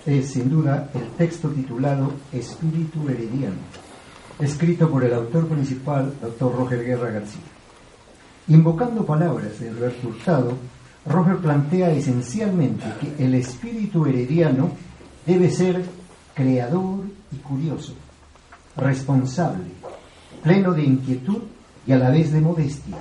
es 0.04 0.32
sin 0.32 0.50
duda 0.50 0.90
el 0.92 1.06
texto 1.10 1.48
titulado 1.50 2.12
Espíritu 2.32 3.08
Herediano, 3.08 3.62
escrito 4.40 4.90
por 4.90 5.04
el 5.04 5.14
autor 5.14 5.46
principal, 5.46 6.12
doctor 6.20 6.56
Roger 6.56 6.84
Guerra 6.84 7.12
García. 7.12 7.40
Invocando 8.48 9.06
palabras 9.06 9.60
de 9.60 9.68
Alberto 9.68 10.08
Hurtado, 10.08 10.58
Roger 11.06 11.38
plantea 11.38 11.90
esencialmente 11.92 12.84
que 13.00 13.24
el 13.24 13.34
espíritu 13.34 14.04
herediano 14.04 14.70
debe 15.26 15.50
ser 15.50 15.82
creador 16.34 17.04
y 17.32 17.36
curioso, 17.36 17.94
responsable, 18.76 19.64
pleno 20.42 20.72
de 20.72 20.84
inquietud 20.84 21.38
y 21.86 21.92
a 21.92 21.98
la 21.98 22.10
vez 22.10 22.32
de 22.32 22.40
modestia, 22.40 22.96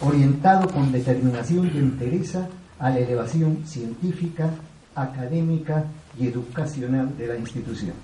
orientado 0.00 0.68
con 0.68 0.90
determinación 0.90 1.70
y 1.74 1.78
entereza 1.78 2.48
a 2.78 2.90
la 2.90 2.98
elevación 2.98 3.62
científica, 3.66 4.50
académica 4.94 5.84
y 6.18 6.28
educacional 6.28 7.16
de 7.16 7.26
la 7.26 7.36
institución. 7.36 7.94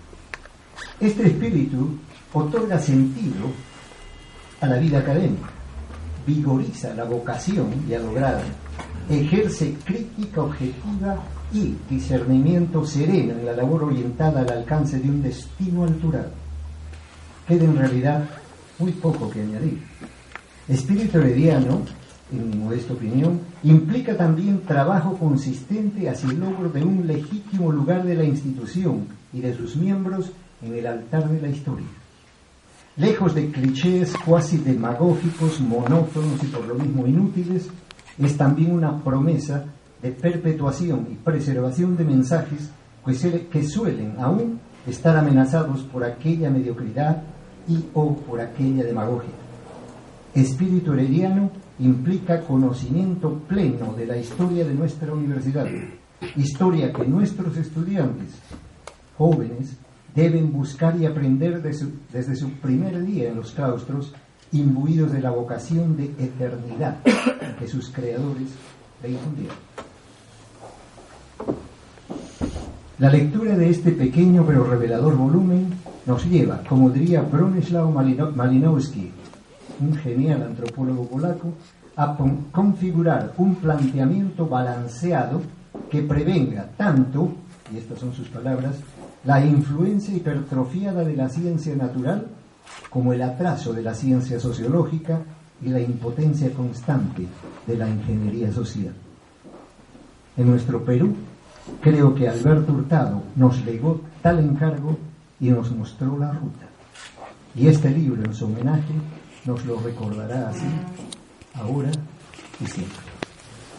Este 1.00 1.28
espíritu 1.28 1.98
otorga 2.32 2.78
sentido 2.78 3.46
a 4.60 4.66
la 4.66 4.76
vida 4.76 4.98
académica, 4.98 5.48
vigoriza 6.26 6.94
la 6.94 7.04
vocación 7.04 7.86
ya 7.88 7.98
lograda 7.98 8.42
ejerce 9.08 9.74
crítica 9.84 10.42
objetiva 10.42 11.22
y 11.52 11.76
discernimiento 11.88 12.84
sereno 12.84 13.34
en 13.34 13.46
la 13.46 13.52
labor 13.52 13.84
orientada 13.84 14.42
al 14.42 14.50
alcance 14.50 14.98
de 14.98 15.08
un 15.08 15.22
destino 15.22 15.84
alturado. 15.84 16.30
Queda 17.46 17.64
en 17.64 17.76
realidad 17.76 18.24
muy 18.78 18.92
poco 18.92 19.30
que 19.30 19.42
añadir. 19.42 19.82
Espíritu 20.68 21.18
herediano, 21.18 21.82
en 22.32 22.50
mi 22.50 22.56
modesta 22.56 22.94
opinión, 22.94 23.40
implica 23.62 24.16
también 24.16 24.62
trabajo 24.62 25.16
consistente 25.18 26.08
hacia 26.08 26.30
el 26.30 26.40
logro 26.40 26.70
de 26.70 26.82
un 26.82 27.06
legítimo 27.06 27.70
lugar 27.70 28.04
de 28.04 28.14
la 28.14 28.24
institución 28.24 29.06
y 29.32 29.40
de 29.40 29.54
sus 29.54 29.76
miembros 29.76 30.32
en 30.62 30.74
el 30.74 30.86
altar 30.86 31.28
de 31.28 31.40
la 31.40 31.48
historia. 31.48 31.86
Lejos 32.96 33.34
de 33.34 33.50
clichés 33.50 34.14
cuasi 34.24 34.56
demagógicos, 34.56 35.60
monótonos 35.60 36.42
y 36.42 36.46
por 36.46 36.66
lo 36.66 36.76
mismo 36.76 37.06
inútiles, 37.06 37.68
es 38.18 38.36
también 38.36 38.72
una 38.72 39.02
promesa 39.02 39.64
de 40.02 40.12
perpetuación 40.12 41.08
y 41.10 41.14
preservación 41.14 41.96
de 41.96 42.04
mensajes 42.04 42.70
que 43.50 43.62
suelen 43.64 44.16
aún 44.18 44.60
estar 44.86 45.16
amenazados 45.16 45.82
por 45.82 46.04
aquella 46.04 46.50
mediocridad 46.50 47.22
y 47.68 47.84
o 47.94 48.14
por 48.16 48.40
aquella 48.40 48.84
demagogia. 48.84 49.30
Espíritu 50.34 50.92
herediano 50.92 51.50
implica 51.78 52.40
conocimiento 52.40 53.40
pleno 53.48 53.94
de 53.94 54.06
la 54.06 54.16
historia 54.16 54.64
de 54.64 54.74
nuestra 54.74 55.12
universidad, 55.12 55.66
historia 56.36 56.92
que 56.92 57.06
nuestros 57.06 57.56
estudiantes, 57.56 58.34
jóvenes, 59.16 59.76
deben 60.14 60.52
buscar 60.52 60.96
y 60.96 61.06
aprender 61.06 61.60
desde 61.62 62.36
su 62.36 62.50
primer 62.50 63.04
día 63.04 63.30
en 63.30 63.36
los 63.36 63.52
claustros 63.52 64.12
imbuidos 64.52 65.12
de 65.12 65.20
la 65.20 65.30
vocación 65.30 65.96
de 65.96 66.04
eternidad 66.04 66.98
que 67.58 67.68
sus 67.68 67.90
creadores 67.90 68.48
le 69.02 69.10
infundieron. 69.10 69.56
La 72.98 73.10
lectura 73.10 73.56
de 73.56 73.70
este 73.70 73.92
pequeño 73.92 74.44
pero 74.46 74.64
revelador 74.64 75.16
volumen 75.16 75.66
nos 76.06 76.24
lleva, 76.26 76.62
como 76.68 76.90
diría 76.90 77.22
Bronislaw 77.22 77.90
Malinowski, 77.90 79.10
un 79.80 79.96
genial 79.96 80.42
antropólogo 80.42 81.06
polaco, 81.08 81.52
a 81.96 82.16
configurar 82.52 83.32
un 83.36 83.56
planteamiento 83.56 84.46
balanceado 84.46 85.40
que 85.90 86.02
prevenga 86.02 86.68
tanto, 86.76 87.32
y 87.72 87.78
estas 87.78 87.98
son 87.98 88.12
sus 88.12 88.28
palabras, 88.28 88.76
la 89.24 89.44
influencia 89.44 90.14
hipertrofiada 90.14 91.04
de 91.04 91.16
la 91.16 91.28
ciencia 91.28 91.74
natural 91.74 92.26
como 92.90 93.12
el 93.12 93.22
atraso 93.22 93.72
de 93.72 93.82
la 93.82 93.94
ciencia 93.94 94.38
sociológica 94.38 95.20
y 95.62 95.68
la 95.68 95.80
impotencia 95.80 96.52
constante 96.52 97.26
de 97.66 97.76
la 97.76 97.88
ingeniería 97.88 98.52
social. 98.52 98.94
En 100.36 100.50
nuestro 100.50 100.84
Perú, 100.84 101.14
creo 101.80 102.14
que 102.14 102.28
Alberto 102.28 102.72
Hurtado 102.72 103.22
nos 103.36 103.64
legó 103.64 104.00
tal 104.22 104.40
encargo 104.40 104.98
y 105.40 105.50
nos 105.50 105.70
mostró 105.70 106.18
la 106.18 106.32
ruta. 106.32 106.66
Y 107.54 107.68
este 107.68 107.90
libro, 107.90 108.22
en 108.24 108.34
su 108.34 108.46
homenaje, 108.46 108.94
nos 109.44 109.64
lo 109.64 109.78
recordará 109.80 110.48
así, 110.48 110.66
ahora 111.54 111.90
y 112.60 112.66
siempre. 112.66 112.98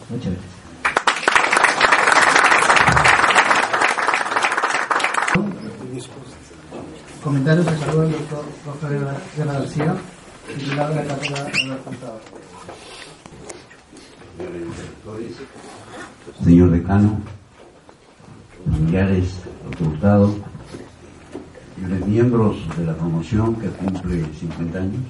Muchas 0.08 0.32
gracias. 0.32 0.56
Comentarios 7.22 7.66
de 7.66 7.78
saludo 7.78 8.02
al 8.02 8.12
doctor 8.64 8.90
Guerra 9.36 9.52
García, 9.52 9.96
Señor 16.44 16.70
decano, 16.70 17.18
familiares, 18.70 19.40
Hurtado, 19.80 20.34
señores 21.74 22.06
miembros 22.06 22.56
de 22.78 22.86
la 22.86 22.94
promoción 22.94 23.56
que 23.56 23.68
cumple 23.68 24.24
50 24.38 24.78
años, 24.78 25.02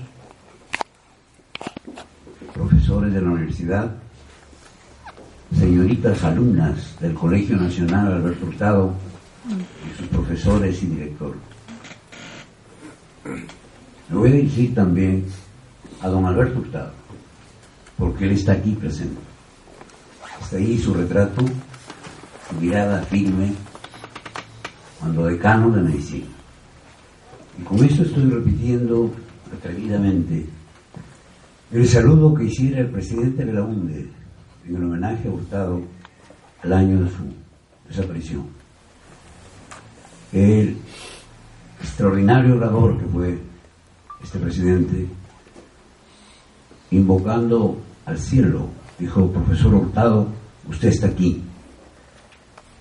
profesores 2.55 3.13
de 3.13 3.21
la 3.21 3.29
universidad, 3.29 3.95
señoritas 5.57 6.25
alumnas 6.25 6.99
del 7.01 7.15
Colegio 7.15 7.57
Nacional 7.57 8.15
Alberto 8.15 8.47
Hurtado 8.47 8.93
y 9.49 9.99
sus 9.99 10.09
profesores 10.09 10.83
y 10.83 10.87
directores. 10.87 11.41
Le 14.11 14.17
voy 14.17 14.31
a 14.31 14.35
decir 14.35 14.75
también 14.75 15.25
a 16.01 16.09
don 16.09 16.27
Alberto 16.27 16.61
Hurtado, 16.61 16.93
porque 17.99 18.25
él 18.25 18.33
está 18.33 18.53
aquí 18.53 18.73
presente. 18.73 19.21
Está 20.41 20.57
ahí 20.57 20.79
su 20.79 20.95
retrato, 20.95 21.45
su 22.49 22.61
mirada 22.61 23.03
firme, 23.03 23.53
cuando 25.01 25.27
decano 25.27 25.71
de 25.71 25.83
medicina. 25.83 26.27
Y 27.59 27.63
con 27.63 27.83
eso 27.85 28.03
estoy 28.03 28.31
repitiendo 28.31 29.13
atrevidamente 29.53 30.47
el 31.73 31.89
saludo 31.89 32.33
que 32.33 32.45
hiciera 32.45 32.81
el 32.81 32.91
presidente 32.91 33.45
de 33.45 33.53
la 33.53 33.65
UNDE 33.65 34.09
en 34.69 34.77
el 34.77 34.85
homenaje 34.85 35.27
a 35.27 35.33
Hurtado 35.33 35.83
al 36.63 36.73
año 36.73 37.03
de 37.03 37.11
su 37.11 37.25
desaparición. 37.89 38.47
El 40.33 40.77
extraordinario 41.81 42.57
orador 42.57 42.99
que 42.99 43.07
fue 43.07 43.39
este 44.27 44.41
presidente, 44.41 45.07
invocando 46.91 47.79
al 48.05 48.19
cielo, 48.19 48.69
dijo, 48.99 49.31
profesor 49.31 49.75
Hurtado, 49.75 50.27
usted 50.69 50.89
está 50.89 51.07
aquí, 51.07 51.43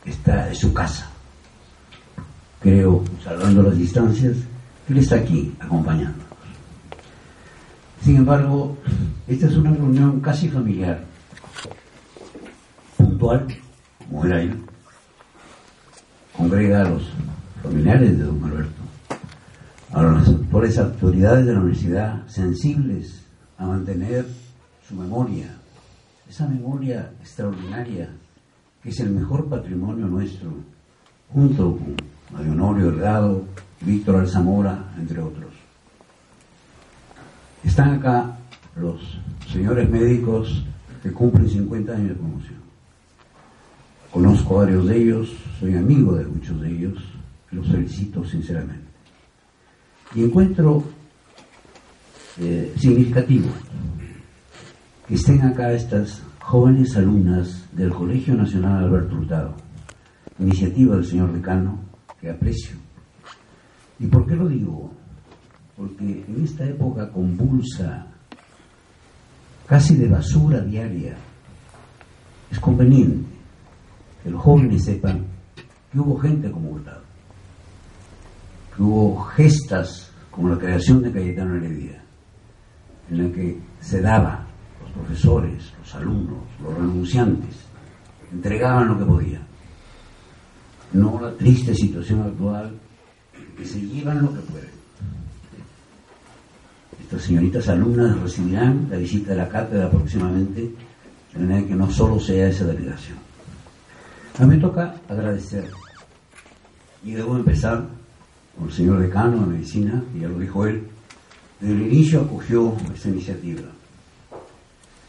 está 0.05 0.49
en 0.49 0.55
su 0.55 0.73
casa. 0.73 1.07
Creo, 2.59 3.03
salvando 3.23 3.61
las 3.61 3.77
distancias, 3.77 4.37
que 4.87 4.93
él 4.93 4.99
está 4.99 5.17
aquí 5.17 5.53
acompañándonos. 5.59 6.25
Sin 8.01 8.17
embargo, 8.17 8.75
esta 9.27 9.45
es 9.45 9.55
una 9.55 9.71
reunión 9.71 10.19
casi 10.21 10.49
familiar, 10.49 11.03
puntual, 12.97 13.45
como 14.07 14.25
era 14.25 14.41
él, 14.41 14.59
congrega 16.35 16.81
a 16.81 16.89
los 16.89 17.03
familiares 17.61 18.17
de 18.17 18.23
don 18.23 18.43
Alberto, 18.43 18.74
a 19.95 20.19
actuales 20.19 20.77
autoridades 20.77 21.45
de 21.45 21.53
la 21.53 21.59
universidad 21.59 22.27
sensibles 22.27 23.23
a 23.57 23.65
mantener 23.65 24.25
su 24.85 24.93
memoria, 24.93 25.55
esa 26.29 26.45
memoria 26.47 27.11
extraordinaria 27.21 28.09
que 28.83 28.89
es 28.89 28.99
el 28.99 29.11
mejor 29.11 29.47
patrimonio 29.47 30.05
nuestro, 30.07 30.51
junto 31.31 31.77
con 31.77 31.95
Mario 32.33 32.51
Honorio 32.51 32.91
Delgado, 32.91 33.45
Víctor 33.81 34.17
Alzamora, 34.17 34.91
entre 34.99 35.21
otros. 35.21 35.53
Están 37.63 37.93
acá 37.93 38.37
los 38.75 39.17
señores 39.49 39.89
médicos 39.89 40.65
que 41.01 41.11
cumplen 41.13 41.49
50 41.49 41.93
años 41.93 42.09
de 42.09 42.15
promoción. 42.15 42.59
Conozco 44.11 44.59
a 44.59 44.65
varios 44.65 44.87
de 44.87 44.97
ellos, 44.97 45.33
soy 45.57 45.77
amigo 45.77 46.15
de 46.15 46.25
muchos 46.25 46.59
de 46.59 46.69
ellos, 46.69 47.01
los 47.51 47.65
felicito 47.67 48.25
sinceramente. 48.25 48.84
Y 50.13 50.23
encuentro 50.23 50.83
eh, 52.37 52.73
significativo 52.77 53.49
que 55.07 55.15
estén 55.15 55.41
acá 55.41 55.71
estas 55.71 56.21
jóvenes 56.41 56.95
alumnas 56.97 57.65
del 57.71 57.93
Colegio 57.93 58.35
Nacional 58.35 58.83
Alberto 58.83 59.15
Hurtado, 59.15 59.55
iniciativa 60.39 60.95
del 60.95 61.05
señor 61.05 61.31
decano, 61.31 61.79
que 62.19 62.29
aprecio. 62.29 62.75
¿Y 63.99 64.07
por 64.07 64.25
qué 64.27 64.35
lo 64.35 64.47
digo? 64.47 64.91
Porque 65.77 66.25
en 66.27 66.43
esta 66.43 66.65
época 66.65 67.09
convulsa, 67.09 68.07
casi 69.65 69.95
de 69.95 70.07
basura 70.07 70.59
diaria, 70.61 71.15
es 72.51 72.59
conveniente 72.59 73.29
que 74.23 74.29
los 74.29 74.41
jóvenes 74.41 74.83
sepan 74.83 75.25
que 75.91 75.99
hubo 75.99 76.17
gente 76.17 76.51
como 76.51 76.71
Hurtado, 76.71 77.04
que 78.75 78.83
hubo 78.83 79.23
gestas 79.23 80.11
como 80.31 80.49
la 80.49 80.57
creación 80.57 81.01
de 81.01 81.11
Cayetano 81.11 81.55
Heredia, 81.55 82.01
en 83.09 83.23
la 83.23 83.33
que 83.33 83.57
se 83.79 84.01
daba 84.01 84.45
los 84.81 84.91
profesores, 84.91 85.71
los 85.79 85.95
alumnos, 85.95 86.43
los 86.61 86.73
renunciantes, 86.73 87.55
entregaban 88.31 88.89
lo 88.89 88.97
que 88.97 89.05
podían. 89.05 89.43
No 90.93 91.19
la 91.21 91.31
triste 91.33 91.73
situación 91.73 92.21
actual, 92.23 92.73
que 93.57 93.65
se 93.65 93.79
llevan 93.79 94.21
lo 94.21 94.33
que 94.33 94.39
pueden. 94.41 94.75
Estas 96.99 97.21
señoritas 97.21 97.69
alumnas 97.69 98.19
recibirán 98.19 98.87
la 98.89 98.97
visita 98.97 99.31
de 99.31 99.37
la 99.37 99.47
cátedra 99.47 99.89
próximamente, 99.89 100.71
de 101.33 101.39
manera 101.39 101.67
que 101.67 101.75
no 101.75 101.89
solo 101.89 102.19
sea 102.19 102.47
esa 102.47 102.65
delegación. 102.65 103.17
A 104.37 104.45
mí 104.45 104.55
me 104.55 104.61
toca 104.61 104.95
agradecer, 105.07 105.69
y 107.03 107.11
debo 107.11 107.37
empezar 107.37 107.85
con 108.57 108.67
el 108.67 108.73
señor 108.73 108.99
decano 109.01 109.41
de 109.41 109.53
medicina, 109.53 110.03
y 110.15 110.19
ya 110.19 110.27
lo 110.27 110.39
dijo 110.39 110.65
él, 110.65 110.83
desde 111.59 111.73
el 111.73 111.81
inicio 111.81 112.21
acogió 112.21 112.75
esta 112.93 113.09
iniciativa. 113.09 113.63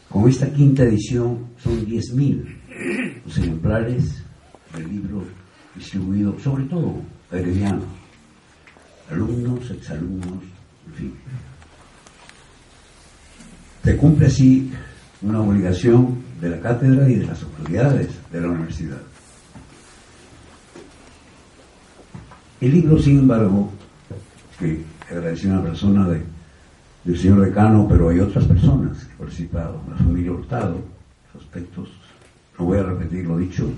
Con 0.09 0.29
esta 0.29 0.51
quinta 0.51 0.83
edición 0.83 1.47
son 1.61 1.85
10.000 1.85 2.57
los 3.25 3.37
ejemplares 3.37 4.23
del 4.75 4.87
libro 4.87 5.23
distribuido, 5.75 6.39
sobre 6.39 6.63
todo 6.65 7.01
a 7.31 7.35
alumnos, 9.11 9.69
exalumnos, 9.71 10.43
en 10.87 10.93
fin. 10.93 11.13
Se 13.83 13.97
cumple 13.97 14.27
así 14.27 14.71
una 15.21 15.41
obligación 15.41 16.17
de 16.41 16.49
la 16.49 16.59
cátedra 16.59 17.09
y 17.09 17.15
de 17.15 17.25
las 17.25 17.41
autoridades 17.43 18.09
de 18.31 18.41
la 18.41 18.47
universidad. 18.49 19.01
El 22.59 22.71
libro, 22.71 22.97
sin 22.97 23.19
embargo, 23.19 23.69
que 24.59 24.83
agradeció 25.09 25.51
a 25.51 25.53
una 25.53 25.63
persona 25.63 26.07
de, 26.09 26.21
del 27.03 27.17
señor 27.17 27.41
decano, 27.41 27.87
pero 27.87 28.09
hay 28.09 28.19
otras 28.19 28.45
personas 28.45 29.03
que 29.03 29.11
han 29.11 29.17
participado, 29.17 29.81
la 29.89 29.95
familia 29.97 30.31
Hurtado, 30.31 30.81
aspectos, 31.37 31.89
no 32.57 32.65
voy 32.65 32.79
a 32.79 32.83
repetir 32.83 33.25
lo 33.25 33.37
dicho, 33.37 33.69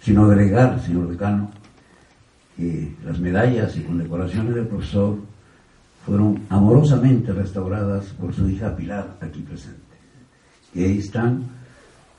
sino 0.00 0.24
agregar, 0.24 0.80
señor 0.80 1.08
decano, 1.08 1.50
que 2.56 2.92
las 3.04 3.20
medallas 3.20 3.76
y 3.76 3.82
condecoraciones 3.82 4.54
del 4.56 4.66
profesor 4.66 5.16
fueron 6.04 6.42
amorosamente 6.48 7.32
restauradas 7.32 8.06
por 8.06 8.34
su 8.34 8.48
hija 8.48 8.74
Pilar, 8.74 9.16
aquí 9.20 9.42
presente. 9.42 9.78
Y 10.74 10.82
ahí 10.82 10.98
están 10.98 11.44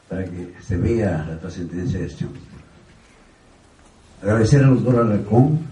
para 0.07 0.23
que 0.23 0.53
se 0.61 0.77
vea 0.77 1.25
la 1.27 1.37
trascendencia 1.39 1.99
de 1.99 2.05
este 2.05 2.25
hombre. 2.25 2.41
Agradecer 4.21 4.63
al 4.63 4.75
doctor 4.75 5.05
Alarcón 5.05 5.68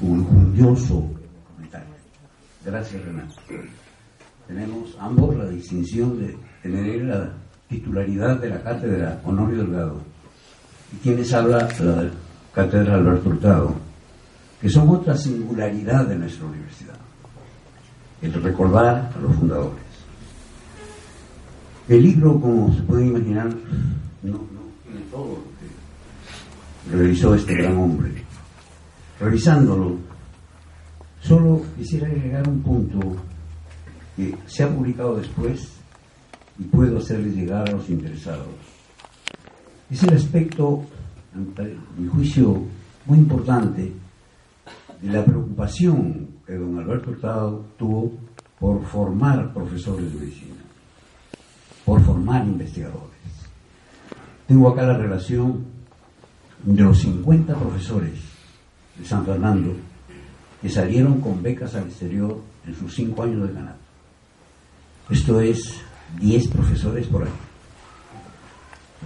jundioso 0.00 1.10
comentario. 1.54 1.94
Gracias, 2.64 3.04
Renato. 3.04 3.34
Tenemos 4.46 4.96
ambos 5.00 5.36
la 5.36 5.48
distinción 5.48 6.18
de 6.20 6.36
tener 6.62 7.04
la 7.04 7.32
titularidad 7.68 8.38
de 8.38 8.50
la 8.50 8.62
cátedra 8.62 9.20
Honorio 9.24 9.58
Delgado. 9.58 10.00
¿Y 10.92 10.96
quienes 10.98 11.32
habla? 11.32 11.68
La 11.80 12.10
cátedra 12.54 12.94
Alberto 12.94 13.30
Hurtado, 13.30 13.74
que 14.60 14.68
son 14.68 14.88
otra 14.88 15.16
singularidad 15.16 16.06
de 16.06 16.16
nuestra 16.16 16.46
universidad. 16.46 16.96
El 18.22 18.32
recordar 18.34 19.12
a 19.14 19.20
los 19.20 19.34
fundadores. 19.34 19.84
El 21.88 22.02
libro, 22.02 22.40
como 22.40 22.72
se 22.74 22.82
pueden 22.82 23.08
imaginar, 23.08 23.48
no, 24.22 24.32
no 24.32 24.62
tiene 24.82 25.00
todo 25.10 25.26
lo 25.26 26.90
que 26.90 26.96
realizó 26.96 27.34
este 27.34 27.54
gran 27.54 27.76
hombre. 27.76 28.25
Revisándolo, 29.18 29.96
solo 31.22 31.62
quisiera 31.76 32.06
agregar 32.06 32.46
un 32.46 32.60
punto 32.60 33.16
que 34.14 34.36
se 34.46 34.62
ha 34.62 34.68
publicado 34.68 35.16
después 35.16 35.72
y 36.58 36.64
puedo 36.64 36.98
hacerles 36.98 37.34
llegar 37.34 37.66
a 37.66 37.72
los 37.72 37.88
interesados. 37.88 38.46
Es 39.90 40.02
el 40.02 40.14
aspecto, 40.14 40.84
a 41.34 41.98
mi 41.98 42.08
juicio, 42.08 42.62
muy 43.06 43.18
importante 43.18 43.92
de 45.00 45.10
la 45.10 45.24
preocupación 45.24 46.28
que 46.46 46.54
don 46.54 46.78
Alberto 46.78 47.10
Hurtado 47.10 47.64
tuvo 47.78 48.12
por 48.58 48.84
formar 48.84 49.52
profesores 49.54 50.12
de 50.12 50.20
medicina, 50.20 50.56
por 51.86 52.02
formar 52.02 52.46
investigadores. 52.46 53.16
Tengo 54.46 54.68
acá 54.68 54.86
la 54.86 54.98
relación 54.98 55.64
de 56.64 56.82
los 56.82 56.98
50 56.98 57.54
profesores 57.54 58.25
de 58.98 59.04
San 59.04 59.24
Fernando 59.24 59.74
que 60.60 60.68
salieron 60.70 61.20
con 61.20 61.42
becas 61.42 61.74
al 61.74 61.84
exterior 61.84 62.40
en 62.66 62.74
sus 62.74 62.94
cinco 62.94 63.22
años 63.22 63.48
de 63.48 63.54
Canadá. 63.54 63.76
Esto 65.10 65.40
es 65.40 65.80
10 66.20 66.48
profesores 66.48 67.06
por 67.06 67.22
año. 67.22 67.32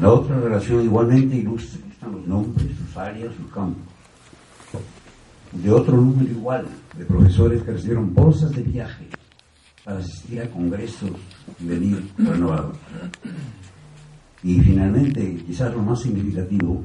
La 0.01 0.11
otra 0.11 0.39
relación 0.41 0.83
igualmente 0.85 1.37
ilustre, 1.37 1.81
están 1.91 2.13
los 2.13 2.27
nombres, 2.27 2.69
sus 2.79 2.97
áreas, 2.97 3.35
sus 3.35 3.53
campos. 3.53 3.83
De 5.53 5.71
otro 5.71 5.97
número 5.97 6.31
igual 6.31 6.67
de 6.97 7.05
profesores 7.05 7.63
que 7.63 7.73
recibieron 7.73 8.15
bolsas 8.15 8.53
de 8.53 8.63
viaje 8.63 9.09
para 9.85 9.99
asistir 9.99 10.41
a 10.41 10.49
congresos 10.49 11.11
y 11.61 11.67
venir 11.67 12.09
renovados. 12.17 12.77
Y 14.43 14.61
finalmente, 14.61 15.43
quizás 15.47 15.75
lo 15.75 15.83
más 15.83 16.01
significativo, 16.01 16.83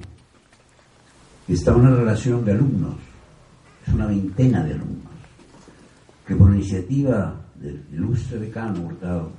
está 1.53 1.75
una 1.75 1.95
relación 1.95 2.43
de 2.43 2.53
alumnos, 2.53 2.95
es 3.86 3.93
una 3.93 4.08
veintena 4.08 4.63
de 4.63 4.73
alumnos, 4.73 5.13
que 6.25 6.36
por 6.36 6.53
iniciativa 6.53 7.36
del 7.55 7.84
ilustre 7.91 8.39
decano 8.39 8.81
Hurtado 8.81 9.31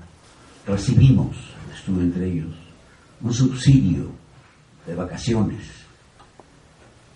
recibimos, 0.67 1.37
estuve 1.75 2.03
entre 2.03 2.31
ellos, 2.31 2.55
un 3.21 3.33
subsidio 3.33 4.11
de 4.87 4.95
vacaciones 4.95 5.65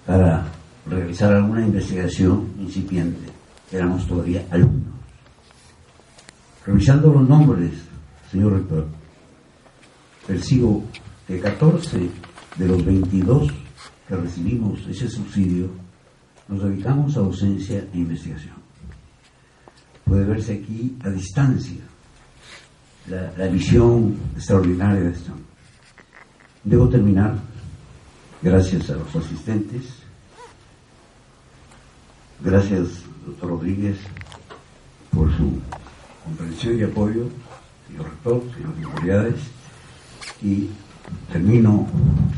para 0.07 0.45
realizar 0.87 1.33
alguna 1.33 1.65
investigación 1.65 2.49
incipiente. 2.59 3.31
Éramos 3.71 4.07
todavía 4.07 4.45
alumnos. 4.51 4.95
Revisando 6.67 7.13
los 7.13 7.29
nombres, 7.29 7.73
señor 8.31 8.55
rector, 8.55 8.87
percibo 10.27 10.85
que 11.27 11.41
14 11.41 12.11
de 12.57 12.69
los 12.69 12.85
22 12.85 13.53
que 14.11 14.17
recibimos 14.17 14.81
ese 14.89 15.09
subsidio 15.09 15.71
nos 16.49 16.65
dedicamos 16.65 17.17
a 17.17 17.21
docencia 17.21 17.87
e 17.95 17.99
investigación. 17.99 18.59
Puede 20.05 20.25
verse 20.25 20.59
aquí 20.59 20.99
a 21.07 21.11
distancia 21.11 21.79
la, 23.07 23.47
visión 23.47 24.19
extraordinaria 24.35 25.03
de 25.03 25.11
esto. 25.13 25.31
Debo 26.65 26.89
terminar, 26.89 27.39
gracias 28.43 28.91
a 28.91 28.95
los 28.95 29.15
asistentes, 29.15 30.03
gracias, 32.43 33.05
doctor 33.25 33.51
Rodríguez, 33.51 33.99
por 35.15 35.31
su 35.37 35.53
comprensión 36.25 36.81
y 36.81 36.83
apoyo, 36.83 37.29
señor 37.87 38.11
rector, 38.11 38.43
señores 38.59 38.85
autoridades, 38.87 39.41
y 40.43 40.69
termino 41.31 41.87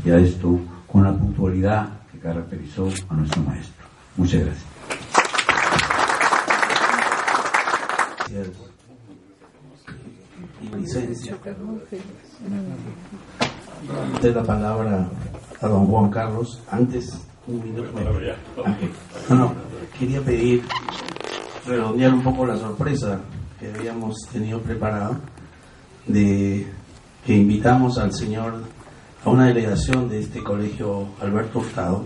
ya 0.05 0.17
esto 0.17 0.59
con 0.93 1.03
la 1.03 1.11
puntualidad 1.11 1.89
que 2.11 2.19
caracterizó 2.19 2.87
a 3.09 3.15
nuestro 3.15 3.41
maestro. 3.41 3.83
Muchas 4.15 4.45
gracias. 4.45 4.65
Y 10.61 10.75
licencia. 10.77 11.35
Usted 14.13 14.35
la 14.35 14.43
palabra 14.43 15.09
a 15.61 15.67
don 15.67 15.87
Juan 15.87 16.11
Carlos. 16.11 16.61
Antes, 16.69 17.19
un 17.47 17.63
minuto. 17.63 17.89
No, 19.29 19.35
no, 19.35 19.53
quería 19.97 20.21
pedir, 20.21 20.63
redondear 21.65 22.13
un 22.13 22.21
poco 22.21 22.45
la 22.45 22.57
sorpresa 22.57 23.19
que 23.59 23.73
habíamos 23.73 24.15
tenido 24.31 24.61
preparada 24.61 25.19
de 26.05 26.67
que 27.25 27.33
invitamos 27.33 27.97
al 27.97 28.13
señor 28.13 28.61
a 29.23 29.29
una 29.29 29.47
delegación 29.47 30.09
de 30.09 30.19
este 30.19 30.43
colegio 30.43 31.07
Alberto 31.21 31.59
Hurtado 31.59 32.03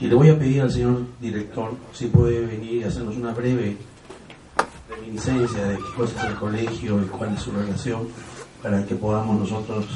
y 0.00 0.06
le 0.06 0.14
voy 0.14 0.28
a 0.28 0.38
pedir 0.38 0.62
al 0.62 0.70
señor 0.70 1.02
director 1.20 1.72
si 1.92 2.06
puede 2.06 2.44
venir 2.44 2.74
y 2.74 2.84
hacernos 2.84 3.16
una 3.16 3.32
breve 3.32 3.76
reminiscencia 4.88 5.64
de 5.64 5.76
qué 5.76 5.94
cosa 5.96 6.24
es 6.24 6.30
el 6.30 6.36
colegio 6.36 7.00
y 7.00 7.06
cuál 7.06 7.34
es 7.34 7.40
su 7.40 7.52
relación 7.52 8.08
para 8.62 8.84
que 8.84 8.94
podamos 8.94 9.40
nosotros 9.40 9.86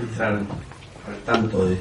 entrar 0.00 0.34
al 0.34 1.16
tanto 1.24 1.66
de 1.66 1.78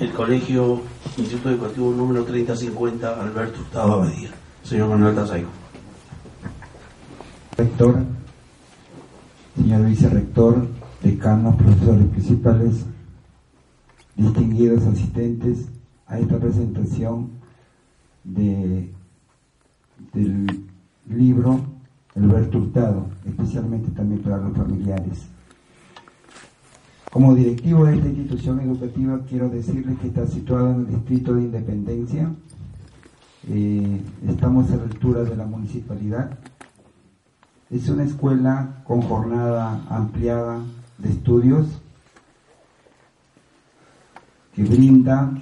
el 0.00 0.12
colegio 0.12 0.82
Instituto 1.16 1.50
Educativo 1.50 1.90
número 1.92 2.24
3050 2.24 3.20
Alberto 3.20 3.60
Hurtado 3.60 3.92
Abadía. 3.92 4.30
Señor 4.64 4.88
Manuel 4.88 5.14
Tazaigo. 5.14 5.48
Rector, 7.56 8.02
señor 9.54 9.84
vicerrector, 9.84 10.66
decanos, 11.04 11.56
profesores 11.56 12.06
principales, 12.06 12.84
distinguidos 14.16 14.84
asistentes 14.84 15.68
a 16.06 16.18
esta 16.18 16.38
presentación 16.38 17.30
de, 18.24 18.90
del 20.12 20.64
libro 21.08 21.60
Alberto 22.16 22.58
Hurtado, 22.58 23.06
especialmente 23.26 23.90
también 23.90 24.22
para 24.22 24.38
los 24.38 24.56
familiares. 24.56 25.26
Como 27.10 27.34
directivo 27.34 27.84
de 27.84 27.96
esta 27.96 28.08
institución 28.08 28.60
educativa 28.60 29.20
quiero 29.28 29.48
decirles 29.48 29.98
que 29.98 30.08
está 30.08 30.26
situada 30.26 30.74
en 30.74 30.80
el 30.80 30.88
distrito 30.88 31.34
de 31.34 31.42
Independencia. 31.42 32.32
Eh, 33.48 34.00
estamos 34.26 34.70
a 34.70 34.76
la 34.76 34.84
altura 34.84 35.22
de 35.22 35.36
la 35.36 35.44
municipalidad. 35.44 36.38
Es 37.70 37.88
una 37.88 38.04
escuela 38.04 38.82
con 38.84 39.02
jornada 39.02 39.84
ampliada 39.90 40.60
de 40.98 41.10
estudios 41.10 41.66
que 44.54 44.62
brinda 44.62 45.32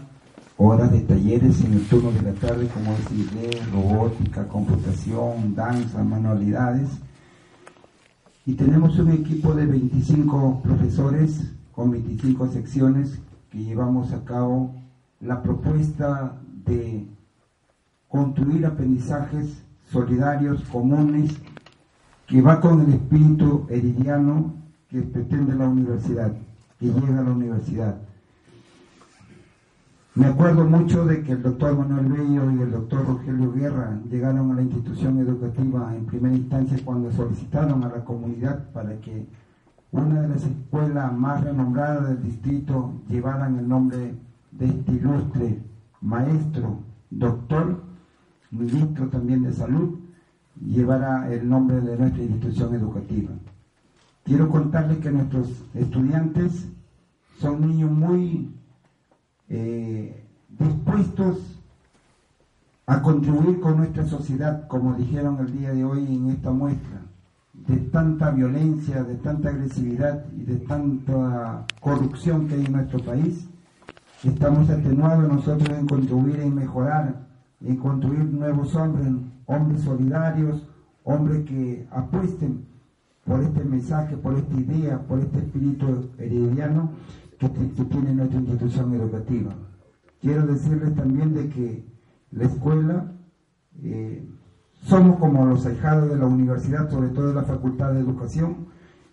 horas 0.57 0.93
de 0.93 1.01
talleres 1.01 1.63
en 1.65 1.75
el 1.75 1.89
turno 1.89 2.13
de 2.13 2.23
la 2.23 2.33
tarde 2.33 2.69
como 2.69 2.93
es 2.93 3.11
inglés, 3.11 3.73
robótica, 3.73 4.47
computación, 4.49 5.55
danza, 5.55 6.03
manualidades. 6.03 6.89
Y 8.47 8.55
tenemos 8.55 8.99
un 8.99 9.11
equipo 9.11 9.55
de 9.55 9.67
25 9.67 10.63
profesores 10.63 11.53
con 11.73 11.91
25 11.91 12.49
secciones 12.49 13.19
que 13.51 13.59
llevamos 13.59 14.13
a 14.13 14.25
cabo 14.25 14.75
la 15.21 15.43
propuesta 15.43 16.41
de 16.65 17.07
construir 18.09 18.65
aprendizajes 18.67 19.63
solidarios, 19.91 20.63
comunes, 20.65 21.33
que 22.27 22.41
va 22.41 22.61
con 22.61 22.81
el 22.81 22.95
espíritu 22.95 23.67
heridiano 23.69 24.62
que 24.93 25.01
pretende 25.01 25.55
la 25.55 25.69
universidad, 25.69 26.33
que 26.79 26.87
llega 26.87 27.21
a 27.21 27.23
la 27.23 27.33
universidad. 27.33 27.97
Me 30.15 30.27
acuerdo 30.27 30.67
mucho 30.67 31.07
de 31.07 31.23
que 31.23 31.33
el 31.33 31.43
doctor 31.43 31.75
Manuel 31.79 32.13
Bello 32.13 32.51
y 32.53 32.61
el 32.61 32.71
doctor 32.71 33.07
Rogelio 33.07 33.51
Guerra 33.55 33.99
llegaron 34.11 34.51
a 34.51 34.55
la 34.57 34.63
institución 34.63 35.19
educativa 35.19 35.97
en 35.97 36.05
primera 36.05 36.35
instancia 36.35 36.79
cuando 36.85 37.11
solicitaron 37.11 37.83
a 37.83 37.89
la 37.89 38.05
comunidad 38.05 38.69
para 38.73 38.95
que 39.01 39.27
una 39.93 40.21
de 40.21 40.29
las 40.29 40.45
escuelas 40.45 41.11
más 41.15 41.43
renombradas 41.43 42.09
del 42.09 42.23
distrito 42.23 42.93
llevaran 43.09 43.59
el 43.59 43.67
nombre 43.67 44.15
de 44.51 44.67
este 44.67 44.93
ilustre 44.93 45.59
maestro, 46.03 46.81
doctor, 47.09 47.83
ministro 48.51 49.09
también 49.09 49.43
de 49.43 49.55
salud, 49.55 49.99
llevara 50.63 51.33
el 51.33 51.49
nombre 51.49 51.81
de 51.81 51.97
nuestra 51.97 52.23
institución 52.23 52.75
educativa. 52.75 53.31
Quiero 54.25 54.49
contarles 54.49 54.99
que 54.99 55.11
nuestros 55.11 55.49
estudiantes 55.75 56.69
son 57.41 57.61
niños 57.61 57.91
muy 57.91 58.55
eh, 59.49 60.25
dispuestos 60.49 61.39
a 62.87 63.03
contribuir 63.03 63.59
con 63.61 63.79
nuestra 63.79 64.07
sociedad, 64.07 64.69
como 64.69 64.95
dijeron 64.95 65.39
el 65.41 65.53
día 65.53 65.73
de 65.73 65.85
hoy 65.85 66.07
en 66.07 66.31
esta 66.31 66.53
muestra, 66.53 67.03
de 67.53 67.77
tanta 67.79 68.31
violencia, 68.31 69.03
de 69.03 69.17
tanta 69.17 69.49
agresividad 69.51 70.25
y 70.33 70.45
de 70.45 70.57
tanta 70.57 71.67
corrupción 71.81 72.47
que 72.47 72.55
hay 72.55 72.65
en 72.65 72.73
nuestro 72.73 73.01
país. 73.01 73.49
Estamos 74.23 74.71
atenuados 74.71 75.33
nosotros 75.33 75.69
en 75.77 75.87
contribuir 75.87 76.41
en 76.41 76.55
mejorar, 76.55 77.27
en 77.61 77.77
construir 77.77 78.25
nuevos 78.25 78.73
hombres, 78.77 79.09
hombres 79.47 79.83
solidarios, 79.83 80.65
hombres 81.03 81.45
que 81.45 81.89
apuesten 81.91 82.72
por 83.25 83.41
este 83.41 83.65
mensaje, 83.65 84.17
por 84.17 84.35
esta 84.35 84.55
idea, 84.55 85.07
por 85.07 85.21
este 85.21 85.39
espíritu 85.39 86.11
herediano 86.19 86.93
que, 87.39 87.49
tiene 87.49 88.15
nuestra 88.15 88.41
institución 88.41 88.95
educativa. 88.95 89.53
Quiero 90.21 90.47
decirles 90.47 90.95
también 90.95 91.35
de 91.35 91.49
que 91.49 91.85
la 92.31 92.45
escuela 92.45 93.13
eh, 93.83 94.29
somos 94.83 95.19
como 95.19 95.45
los 95.47 95.67
ahijados 95.67 96.11
de 96.11 96.17
la 96.17 96.27
universidad, 96.27 96.91
sobre 96.91 97.09
todo 97.09 97.29
de 97.29 97.35
la 97.35 97.45
Facultad 97.45 97.93
de 97.93 98.01
Educación, 98.01 98.67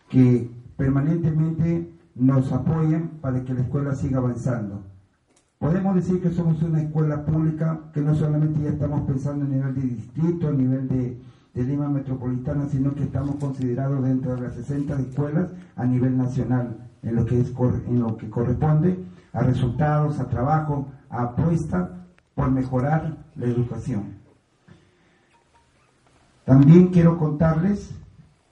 que 0.09 0.51
permanentemente 0.77 1.93
nos 2.15 2.51
apoyan 2.51 3.19
para 3.21 3.43
que 3.43 3.53
la 3.53 3.61
escuela 3.61 3.95
siga 3.95 4.17
avanzando. 4.17 4.83
Podemos 5.57 5.95
decir 5.95 6.21
que 6.21 6.31
somos 6.31 6.61
una 6.63 6.81
escuela 6.81 7.25
pública 7.25 7.91
que 7.93 8.01
no 8.01 8.15
solamente 8.15 8.61
ya 8.61 8.69
estamos 8.69 9.01
pensando 9.01 9.45
a 9.45 9.47
nivel 9.47 9.75
de 9.75 9.81
distrito, 9.81 10.47
a 10.47 10.51
nivel 10.51 10.87
de, 10.87 11.21
Metropolitana, 12.09 12.67
sino 12.69 12.95
que 12.95 13.03
estamos 13.03 13.35
considerados 13.35 14.03
dentro 14.03 14.35
de 14.35 14.41
las 14.41 14.55
60 14.55 14.99
escuelas 14.99 15.51
a 15.75 15.85
nivel 15.85 16.17
nacional, 16.17 16.89
en 17.03 17.15
lo 17.15 17.25
que, 17.25 17.39
es, 17.39 17.53
en 17.87 17.99
lo 17.99 18.17
que 18.17 18.29
corresponde 18.29 18.97
a 19.31 19.41
resultados, 19.41 20.19
a 20.19 20.27
trabajo, 20.27 20.87
a 21.09 21.21
apuesta 21.21 22.07
por 22.33 22.49
mejorar 22.49 23.15
la 23.35 23.45
educación. 23.45 24.17
También 26.45 26.87
quiero 26.87 27.19
contarles 27.19 27.91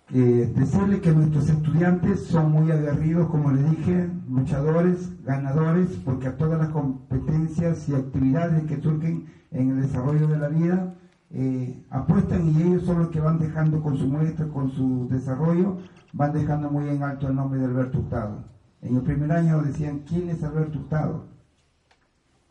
que 0.07 0.45
decirle 0.45 1.01
que 1.01 1.11
nuestros 1.11 1.49
estudiantes 1.49 2.27
son 2.27 2.51
muy 2.51 2.71
aguerridos, 2.71 3.27
como 3.27 3.51
le 3.51 3.63
dije, 3.63 4.07
luchadores, 4.29 5.11
ganadores, 5.23 5.89
porque 6.05 6.27
a 6.27 6.37
todas 6.37 6.59
las 6.59 6.69
competencias 6.69 7.89
y 7.89 7.95
actividades 7.95 8.65
que 8.65 8.79
surgen 8.79 9.25
en 9.51 9.71
el 9.71 9.81
desarrollo 9.81 10.27
de 10.27 10.37
la 10.37 10.47
vida, 10.47 10.93
eh, 11.31 11.83
apuestan 11.89 12.49
y 12.49 12.61
ellos 12.61 12.83
son 12.83 12.99
los 12.99 13.09
que 13.09 13.19
van 13.19 13.39
dejando 13.39 13.81
con 13.81 13.97
su 13.97 14.07
muestra, 14.07 14.47
con 14.47 14.71
su 14.71 15.07
desarrollo, 15.09 15.77
van 16.13 16.33
dejando 16.33 16.69
muy 16.69 16.87
en 16.89 17.03
alto 17.03 17.27
el 17.27 17.35
nombre 17.35 17.59
de 17.59 17.65
Alberto 17.65 17.99
Hurtado. 17.99 18.45
En 18.81 18.95
el 18.95 19.01
primer 19.01 19.31
año 19.31 19.61
decían, 19.61 20.03
¿quién 20.07 20.29
es 20.29 20.43
Alberto 20.43 20.79
Hurtado? 20.79 21.25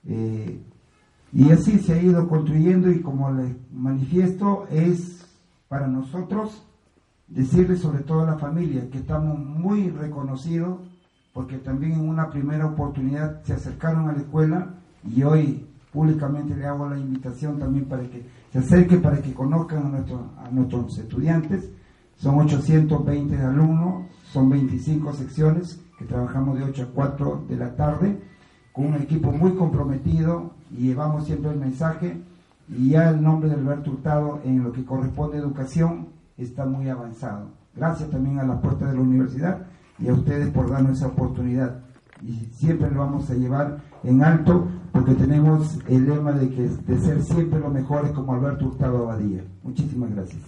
Eh, 0.05 0.63
y 1.33 1.51
así 1.51 1.79
se 1.79 1.95
ha 1.95 2.03
ido 2.03 2.29
construyendo 2.29 2.91
y 2.91 3.01
como 3.01 3.33
les 3.33 3.55
manifiesto, 3.73 4.67
es 4.71 5.27
para 5.69 5.87
nosotros 5.87 6.67
decirle 7.29 7.77
sobre 7.77 8.05
todo 8.05 8.23
a 8.23 8.27
la 8.27 8.39
familia 8.39 8.89
que 8.91 8.99
estamos 8.99 9.39
muy 9.39 9.91
reconocidos 9.91 10.79
porque 11.33 11.59
también 11.59 11.93
en 11.93 12.09
una 12.09 12.31
primera 12.31 12.67
oportunidad 12.67 13.43
se 13.43 13.53
acercaron 13.53 14.09
a 14.09 14.13
la 14.13 14.21
escuela 14.21 14.75
y 15.05 15.23
hoy 15.23 15.66
públicamente 15.97 16.55
le 16.55 16.67
hago 16.67 16.91
la 16.91 16.99
invitación 16.99 17.59
también 17.59 17.87
para 17.87 18.03
que 18.03 18.23
se 18.53 18.59
acerque, 18.59 18.99
para 18.99 19.23
que 19.23 19.33
conozcan 19.33 19.95
a, 19.95 20.45
a 20.45 20.51
nuestros 20.51 20.99
estudiantes. 20.99 21.71
Son 22.17 22.39
820 22.39 23.35
alumnos, 23.39 24.05
son 24.31 24.51
25 24.51 25.15
secciones 25.15 25.81
que 25.99 26.05
trabajamos 26.05 26.59
de 26.59 26.65
8 26.65 26.83
a 26.83 26.95
4 26.95 27.45
de 27.49 27.57
la 27.57 27.75
tarde 27.75 28.21
con 28.73 28.89
un 28.89 28.95
equipo 28.97 29.33
muy 29.33 29.53
comprometido 29.55 30.51
y 30.71 30.89
llevamos 30.89 31.25
siempre 31.25 31.51
el 31.51 31.59
mensaje 31.59 32.21
y 32.69 32.91
ya 32.91 33.09
el 33.09 33.23
nombre 33.23 33.49
de 33.49 33.55
Alberto 33.55 33.93
Hurtado 33.93 34.41
en 34.45 34.63
lo 34.63 34.73
que 34.73 34.85
corresponde 34.85 35.39
a 35.39 35.41
educación 35.41 36.09
está 36.37 36.67
muy 36.67 36.91
avanzado. 36.91 37.47
Gracias 37.75 38.11
también 38.11 38.39
a 38.39 38.45
la 38.45 38.61
puerta 38.61 38.87
de 38.87 38.97
la 38.97 39.01
universidad 39.01 39.67
y 39.99 40.09
a 40.09 40.13
ustedes 40.13 40.51
por 40.51 40.71
darnos 40.71 40.99
esa 40.99 41.07
oportunidad. 41.07 41.81
Y 42.23 42.47
siempre 42.55 42.91
lo 42.91 43.01
vamos 43.01 43.31
a 43.31 43.35
llevar 43.35 43.79
en 44.03 44.23
alto 44.23 44.69
porque 44.93 45.15
tenemos 45.15 45.79
el 45.89 46.07
lema 46.09 46.33
de 46.33 46.49
que 46.49 46.63
de 46.63 47.01
ser 47.01 47.23
siempre 47.23 47.61
los 47.61 47.73
mejores 47.73 48.13
como 48.13 48.35
Alberto 48.35 48.67
Hurtado 48.67 49.05
Abadía. 49.05 49.45
Muchísimas 49.63 50.11
gracias. 50.15 50.43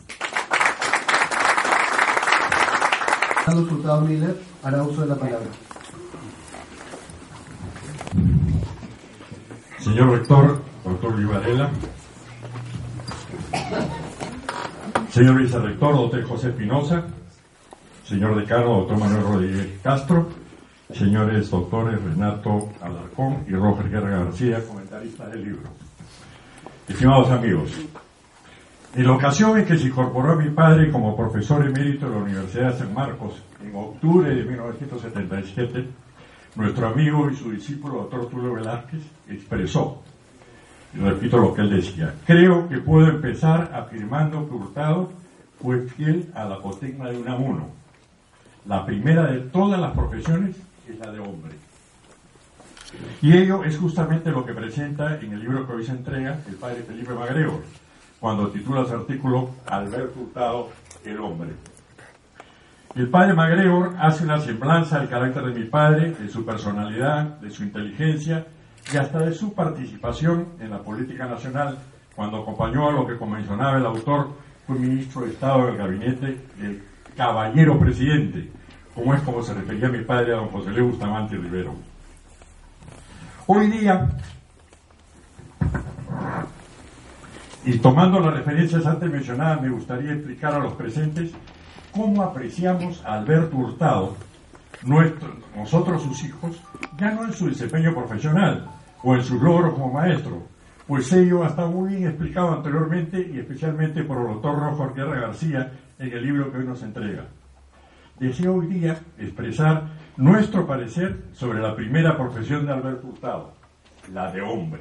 Carlos 3.44 3.72
Hurtado 3.72 4.00
Miller 4.02 4.36
hará 4.62 4.82
uso 4.82 5.02
de 5.02 5.06
la 5.08 5.14
palabra. 5.14 5.46
Señor 9.78 10.10
rector, 10.10 10.60
doctor 10.84 11.18
Livarela, 11.18 11.70
señor 15.10 15.38
vicerrector, 15.38 15.94
doctor 15.94 16.28
José 16.28 16.50
Pinoza, 16.50 17.04
señor 18.04 18.36
decano, 18.36 18.80
doctor 18.80 18.98
Manuel 18.98 19.22
Rodríguez 19.22 19.80
Castro, 19.82 20.28
señores 20.94 21.50
doctores 21.50 22.02
Renato 22.02 22.70
Alarcón 22.80 23.44
y 23.46 23.52
Roger 23.52 23.90
Guerra 23.90 24.24
García, 24.24 24.64
comentaristas 24.66 25.30
del 25.32 25.44
libro. 25.44 25.68
Estimados 26.88 27.30
amigos, 27.30 27.70
en 28.94 29.04
la 29.06 29.12
ocasión 29.12 29.58
en 29.58 29.66
que 29.66 29.76
se 29.76 29.88
incorporó 29.88 30.32
a 30.32 30.36
mi 30.36 30.48
padre 30.50 30.90
como 30.90 31.14
profesor 31.14 31.66
emérito 31.66 32.08
de 32.08 32.16
la 32.16 32.22
Universidad 32.22 32.72
de 32.72 32.78
San 32.78 32.94
Marcos 32.94 33.34
en 33.62 33.76
octubre 33.76 34.34
de 34.34 34.44
1977, 34.44 35.86
nuestro 36.56 36.88
amigo 36.88 37.30
y 37.30 37.36
su 37.36 37.50
discípulo, 37.50 37.96
doctor 37.96 38.28
Tulio 38.30 38.54
Velázquez, 38.54 39.02
expresó 39.28 40.02
y 40.94 40.98
repito 41.00 41.36
lo 41.36 41.52
que 41.52 41.60
él 41.60 41.70
decía, 41.70 42.14
creo 42.26 42.66
que 42.66 42.78
puedo 42.78 43.08
empezar 43.08 43.70
afirmando 43.74 44.48
que 44.48 44.54
Hurtado 44.54 45.12
fue 45.60 45.82
fiel 45.82 46.30
a 46.34 46.44
la 46.44 46.54
apotegma 46.56 47.10
de 47.10 47.18
Unamuno. 47.18 47.66
La 48.64 48.86
primera 48.86 49.30
de 49.30 49.40
todas 49.40 49.78
las 49.78 49.92
profesiones 49.92 50.56
es 50.88 50.98
la 50.98 51.10
de 51.10 51.20
hombre. 51.20 51.52
Y 53.20 53.36
ello 53.36 53.64
es 53.64 53.76
justamente 53.76 54.30
lo 54.30 54.44
que 54.44 54.54
presenta 54.54 55.20
en 55.20 55.32
el 55.32 55.40
libro 55.40 55.66
que 55.66 55.72
hoy 55.72 55.84
se 55.84 55.92
entrega 55.92 56.38
el 56.48 56.54
padre 56.54 56.82
Felipe 56.82 57.12
Magreo, 57.12 57.60
cuando 58.20 58.48
titula 58.48 58.84
su 58.84 58.94
artículo 58.94 59.50
Alberto 59.66 60.20
Hurtado, 60.20 60.70
el 61.04 61.18
hombre. 61.20 61.50
El 62.94 63.08
padre 63.08 63.34
Magregor 63.34 63.94
hace 64.00 64.24
una 64.24 64.40
semblanza 64.40 64.98
del 64.98 65.08
carácter 65.08 65.44
de 65.44 65.60
mi 65.60 65.66
padre, 65.66 66.12
de 66.12 66.28
su 66.28 66.44
personalidad, 66.44 67.38
de 67.38 67.50
su 67.50 67.62
inteligencia 67.62 68.46
y 68.92 68.96
hasta 68.96 69.20
de 69.20 69.34
su 69.34 69.52
participación 69.52 70.48
en 70.58 70.70
la 70.70 70.78
política 70.78 71.26
nacional 71.26 71.78
cuando 72.16 72.38
acompañó 72.38 72.88
a 72.88 72.92
lo 72.92 73.06
que, 73.06 73.16
como 73.16 73.36
mencionaba 73.36 73.78
el 73.78 73.86
autor, 73.86 74.30
fue 74.66 74.76
ministro 74.76 75.22
de 75.22 75.28
Estado 75.28 75.66
del 75.66 75.76
gabinete 75.76 76.40
del 76.56 76.82
caballero 77.16 77.78
presidente, 77.78 78.50
como 78.98 79.14
es 79.14 79.22
como 79.22 79.42
se 79.44 79.54
refería 79.54 79.88
mi 79.88 80.02
padre 80.02 80.32
a 80.32 80.38
don 80.38 80.48
José 80.48 80.70
Luis 80.70 80.90
Bustamante 80.90 81.36
Rivero. 81.36 81.72
Hoy 83.46 83.70
día, 83.70 84.08
y 87.64 87.78
tomando 87.78 88.18
las 88.18 88.34
referencias 88.34 88.84
antes 88.86 89.08
mencionadas, 89.08 89.62
me 89.62 89.68
gustaría 89.70 90.14
explicar 90.14 90.54
a 90.54 90.58
los 90.58 90.72
presentes 90.72 91.30
cómo 91.92 92.22
apreciamos 92.24 93.04
a 93.04 93.14
Alberto 93.14 93.56
Hurtado, 93.56 94.16
nosotros 95.54 96.02
sus 96.02 96.24
hijos, 96.24 96.60
ya 96.98 97.12
no 97.12 97.24
en 97.24 97.32
su 97.32 97.46
desempeño 97.46 97.94
profesional, 97.94 98.68
o 99.04 99.14
en 99.14 99.22
sus 99.22 99.40
logros 99.40 99.74
como 99.74 99.92
maestro, 99.92 100.42
pues 100.88 101.12
ello 101.12 101.44
estado 101.44 101.70
muy 101.70 101.94
bien 101.94 102.08
explicado 102.08 102.52
anteriormente 102.52 103.30
y 103.32 103.38
especialmente 103.38 104.02
por 104.02 104.18
el 104.18 104.34
doctor 104.34 104.58
Rojo 104.58 104.92
Guerra 104.92 105.20
García 105.20 105.70
en 106.00 106.12
el 106.12 106.24
libro 106.24 106.50
que 106.50 106.58
hoy 106.58 106.66
nos 106.66 106.82
entrega. 106.82 107.26
Deseo 108.20 108.56
hoy 108.56 108.66
día 108.66 108.98
expresar 109.16 109.90
nuestro 110.16 110.66
parecer 110.66 111.26
sobre 111.32 111.60
la 111.60 111.76
primera 111.76 112.16
profesión 112.16 112.66
de 112.66 112.72
Alberto 112.72 113.06
Hurtado, 113.06 113.52
la 114.12 114.32
de 114.32 114.42
hombre. 114.42 114.80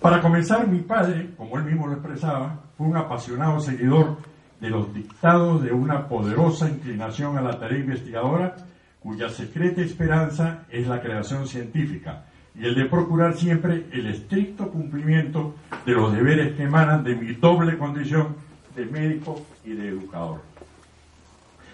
Para 0.00 0.22
comenzar, 0.22 0.66
mi 0.66 0.80
padre, 0.80 1.34
como 1.36 1.58
él 1.58 1.64
mismo 1.64 1.86
lo 1.86 1.92
expresaba, 1.92 2.60
fue 2.78 2.86
un 2.86 2.96
apasionado 2.96 3.60
seguidor 3.60 4.16
de 4.58 4.70
los 4.70 4.94
dictados 4.94 5.62
de 5.62 5.72
una 5.72 6.08
poderosa 6.08 6.66
inclinación 6.66 7.36
a 7.36 7.42
la 7.42 7.58
tarea 7.58 7.80
investigadora 7.80 8.56
cuya 9.00 9.28
secreta 9.28 9.82
esperanza 9.82 10.64
es 10.70 10.86
la 10.86 11.02
creación 11.02 11.46
científica 11.46 12.24
y 12.54 12.64
el 12.64 12.74
de 12.74 12.86
procurar 12.86 13.34
siempre 13.34 13.86
el 13.92 14.06
estricto 14.06 14.70
cumplimiento 14.70 15.54
de 15.84 15.92
los 15.92 16.10
deberes 16.10 16.56
que 16.56 16.62
emanan 16.62 17.04
de 17.04 17.14
mi 17.16 17.34
doble 17.34 17.76
condición 17.76 18.34
de 18.74 18.86
médico 18.86 19.42
y 19.62 19.74
de 19.74 19.88
educador. 19.88 20.55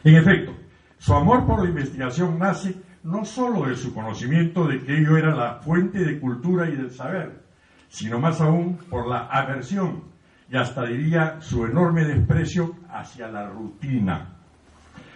En 0.04 0.16
efecto, 0.16 0.52
su 0.98 1.14
amor 1.14 1.46
por 1.46 1.62
la 1.62 1.68
investigación 1.68 2.38
nace 2.38 2.74
no 3.04 3.24
sólo 3.24 3.68
de 3.68 3.76
su 3.76 3.92
conocimiento 3.94 4.66
de 4.66 4.80
que 4.82 4.98
ello 4.98 5.16
era 5.16 5.34
la 5.34 5.54
fuente 5.56 6.04
de 6.04 6.20
cultura 6.20 6.68
y 6.68 6.76
del 6.76 6.90
saber, 6.90 7.42
sino 7.88 8.18
más 8.18 8.40
aún 8.40 8.78
por 8.88 9.08
la 9.08 9.26
aversión 9.26 10.12
y 10.52 10.56
hasta 10.56 10.84
diría 10.84 11.40
su 11.40 11.64
enorme 11.64 12.04
desprecio 12.04 12.74
hacia 12.90 13.28
la 13.28 13.48
rutina. 13.48 14.36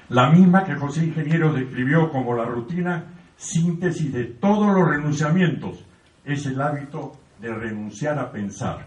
La 0.08 0.30
misma 0.30 0.64
que 0.64 0.76
José 0.76 1.04
Ingeniero 1.04 1.52
describió 1.52 2.10
como 2.10 2.34
la 2.34 2.46
rutina 2.46 3.04
síntesis 3.36 4.12
de 4.12 4.24
todos 4.24 4.74
los 4.74 4.88
renunciamientos 4.88 5.84
es 6.24 6.46
el 6.46 6.60
hábito 6.60 7.12
de 7.40 7.52
renunciar 7.52 8.18
a 8.18 8.30
pensar. 8.30 8.86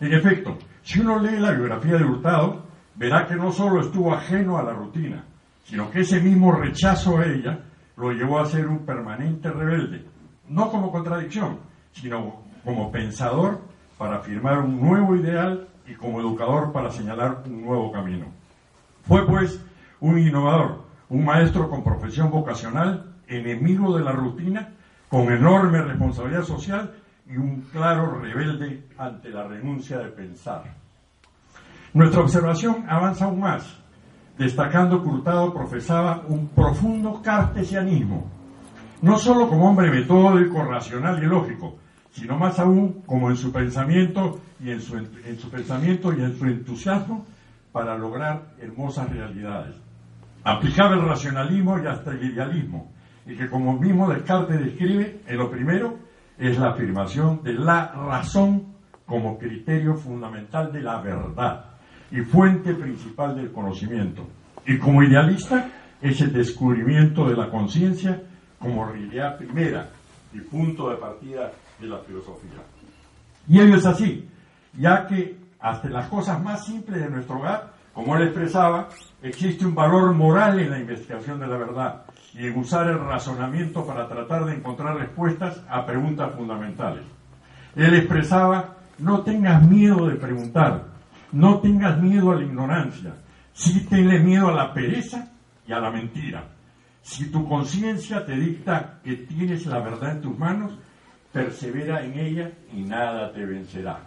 En 0.00 0.12
efecto, 0.12 0.58
si 0.82 1.00
uno 1.00 1.18
lee 1.20 1.38
la 1.38 1.52
biografía 1.52 1.96
de 1.96 2.04
Hurtado, 2.04 2.66
verá 2.94 3.26
que 3.26 3.36
no 3.36 3.52
solo 3.52 3.80
estuvo 3.80 4.12
ajeno 4.12 4.58
a 4.58 4.62
la 4.62 4.72
rutina, 4.72 5.24
sino 5.64 5.90
que 5.90 6.00
ese 6.00 6.20
mismo 6.20 6.52
rechazo 6.52 7.18
a 7.18 7.26
ella 7.26 7.60
lo 7.96 8.12
llevó 8.12 8.40
a 8.40 8.46
ser 8.46 8.66
un 8.66 8.84
permanente 8.84 9.50
rebelde, 9.50 10.04
no 10.48 10.70
como 10.70 10.90
contradicción, 10.90 11.58
sino 11.92 12.42
como 12.64 12.90
pensador 12.90 13.60
para 13.98 14.16
afirmar 14.16 14.58
un 14.58 14.80
nuevo 14.80 15.16
ideal 15.16 15.68
y 15.86 15.94
como 15.94 16.20
educador 16.20 16.72
para 16.72 16.90
señalar 16.90 17.42
un 17.46 17.62
nuevo 17.62 17.92
camino. 17.92 18.26
Fue 19.06 19.26
pues 19.26 19.60
un 20.00 20.18
innovador, 20.18 20.84
un 21.08 21.24
maestro 21.24 21.68
con 21.68 21.84
profesión 21.84 22.30
vocacional 22.30 23.12
enemigo 23.26 23.96
de 23.96 24.04
la 24.04 24.12
rutina, 24.12 24.70
con 25.08 25.32
enorme 25.32 25.82
responsabilidad 25.82 26.42
social 26.42 26.94
y 27.26 27.36
un 27.36 27.62
claro 27.72 28.18
rebelde 28.20 28.84
ante 28.98 29.30
la 29.30 29.46
renuncia 29.46 29.98
de 29.98 30.08
pensar. 30.08 30.81
Nuestra 31.94 32.22
observación 32.22 32.86
avanza 32.88 33.26
aún 33.26 33.40
más, 33.40 33.78
destacando 34.38 35.02
que 35.02 35.08
Hurtado 35.08 35.52
profesaba 35.52 36.22
un 36.26 36.48
profundo 36.48 37.20
cartesianismo, 37.22 38.30
no 39.02 39.18
solo 39.18 39.46
como 39.46 39.68
hombre 39.68 39.90
metódico, 39.90 40.64
racional 40.64 41.22
y 41.22 41.26
lógico, 41.26 41.76
sino 42.10 42.38
más 42.38 42.58
aún 42.58 43.02
como 43.04 43.28
en 43.28 43.36
su 43.36 43.52
pensamiento 43.52 44.40
y 44.58 44.70
en 44.70 44.80
su, 44.80 44.96
en 44.96 45.38
su 45.38 45.50
pensamiento 45.50 46.14
y 46.14 46.22
en 46.22 46.38
su 46.38 46.46
entusiasmo 46.46 47.26
para 47.72 47.98
lograr 47.98 48.54
hermosas 48.58 49.10
realidades. 49.10 49.76
Aplicaba 50.44 50.94
el 50.94 51.02
racionalismo 51.02 51.78
y 51.78 51.86
hasta 51.86 52.12
el 52.12 52.24
idealismo, 52.24 52.90
y 53.26 53.36
que 53.36 53.50
como 53.50 53.78
mismo 53.78 54.08
Descartes 54.08 54.58
describe, 54.58 55.20
en 55.26 55.36
lo 55.36 55.50
primero 55.50 55.98
es 56.38 56.58
la 56.58 56.70
afirmación 56.70 57.42
de 57.42 57.52
la 57.52 57.92
razón 57.92 58.72
como 59.04 59.36
criterio 59.36 59.94
fundamental 59.94 60.72
de 60.72 60.80
la 60.80 60.98
verdad 61.02 61.71
y 62.12 62.20
fuente 62.20 62.74
principal 62.74 63.34
del 63.34 63.50
conocimiento. 63.50 64.26
Y 64.66 64.78
como 64.78 65.02
idealista 65.02 65.68
es 66.00 66.20
el 66.20 66.32
descubrimiento 66.32 67.28
de 67.28 67.36
la 67.36 67.50
conciencia 67.50 68.22
como 68.58 68.86
realidad 68.86 69.38
primera 69.38 69.88
y 70.32 70.40
punto 70.40 70.90
de 70.90 70.96
partida 70.96 71.50
de 71.80 71.86
la 71.88 71.98
filosofía. 71.98 72.60
Y 73.48 73.58
ello 73.58 73.76
es 73.76 73.86
así, 73.86 74.28
ya 74.78 75.06
que 75.06 75.36
hasta 75.58 75.88
las 75.88 76.08
cosas 76.08 76.42
más 76.42 76.64
simples 76.66 77.00
de 77.00 77.10
nuestro 77.10 77.38
hogar, 77.38 77.72
como 77.94 78.16
él 78.16 78.24
expresaba, 78.24 78.88
existe 79.22 79.64
un 79.64 79.74
valor 79.74 80.12
moral 80.12 80.60
en 80.60 80.70
la 80.70 80.78
investigación 80.78 81.40
de 81.40 81.46
la 81.46 81.56
verdad 81.56 82.02
y 82.34 82.46
en 82.46 82.58
usar 82.58 82.88
el 82.88 82.98
razonamiento 82.98 83.86
para 83.86 84.06
tratar 84.08 84.44
de 84.44 84.54
encontrar 84.54 84.96
respuestas 84.96 85.62
a 85.68 85.84
preguntas 85.84 86.34
fundamentales. 86.34 87.04
Él 87.74 87.94
expresaba, 87.94 88.76
no 88.98 89.22
tengas 89.22 89.66
miedo 89.66 90.06
de 90.06 90.16
preguntar, 90.16 90.91
no 91.32 91.60
tengas 91.60 92.00
miedo 92.00 92.30
a 92.30 92.36
la 92.36 92.44
ignorancia, 92.44 93.14
sí 93.52 93.86
tenle 93.88 94.20
miedo 94.20 94.48
a 94.48 94.52
la 94.52 94.72
pereza 94.72 95.30
y 95.66 95.72
a 95.72 95.80
la 95.80 95.90
mentira. 95.90 96.44
Si 97.02 97.30
tu 97.30 97.48
conciencia 97.48 98.24
te 98.24 98.36
dicta 98.36 99.00
que 99.02 99.16
tienes 99.16 99.66
la 99.66 99.80
verdad 99.80 100.12
en 100.12 100.20
tus 100.20 100.38
manos, 100.38 100.72
persevera 101.32 102.04
en 102.04 102.18
ella 102.18 102.52
y 102.72 102.82
nada 102.82 103.32
te 103.32 103.44
vencerá. 103.44 104.00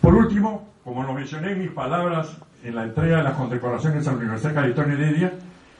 Por 0.00 0.14
último, 0.14 0.68
como 0.84 1.04
lo 1.04 1.14
mencioné 1.14 1.52
en 1.52 1.60
mis 1.60 1.70
palabras 1.70 2.36
en 2.62 2.74
la 2.74 2.84
entrega 2.84 3.18
de 3.18 3.22
las 3.24 3.34
condecoraciones 3.34 4.06
a 4.06 4.12
la 4.12 4.18
Universidad 4.18 4.54
California 4.54 4.94
Heredia, 4.94 5.32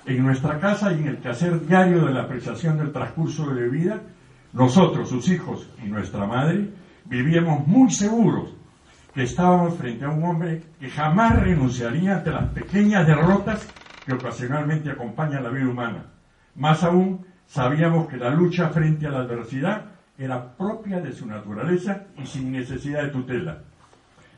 en 0.06 0.22
nuestra 0.24 0.58
casa 0.58 0.92
y 0.92 0.98
en 0.98 1.08
el 1.08 1.18
quehacer 1.18 1.64
diario 1.66 2.04
de 2.06 2.12
la 2.12 2.22
apreciación 2.22 2.78
del 2.78 2.92
transcurso 2.92 3.46
de 3.46 3.60
la 3.60 3.68
vida, 3.68 4.00
nosotros, 4.52 5.08
sus 5.08 5.28
hijos 5.28 5.68
y 5.84 5.88
nuestra 5.88 6.26
madre, 6.26 6.70
vivíamos 7.04 7.66
muy 7.66 7.90
seguros 7.90 8.54
que 9.14 9.24
estábamos 9.24 9.76
frente 9.76 10.04
a 10.04 10.10
un 10.10 10.24
hombre 10.24 10.62
que 10.80 10.88
jamás 10.88 11.40
renunciaría 11.40 12.16
ante 12.16 12.30
las 12.30 12.48
pequeñas 12.50 13.06
derrotas 13.06 13.68
que 14.04 14.14
ocasionalmente 14.14 14.90
acompañan 14.90 15.42
la 15.42 15.50
vida 15.50 15.68
humana. 15.68 16.06
Más 16.56 16.82
aún, 16.82 17.24
sabíamos 17.46 18.08
que 18.08 18.16
la 18.16 18.30
lucha 18.30 18.70
frente 18.70 19.06
a 19.06 19.10
la 19.10 19.20
adversidad 19.20 19.84
era 20.18 20.56
propia 20.56 21.00
de 21.00 21.12
su 21.12 21.26
naturaleza 21.26 22.04
y 22.16 22.26
sin 22.26 22.52
necesidad 22.52 23.02
de 23.02 23.10
tutela. 23.10 23.58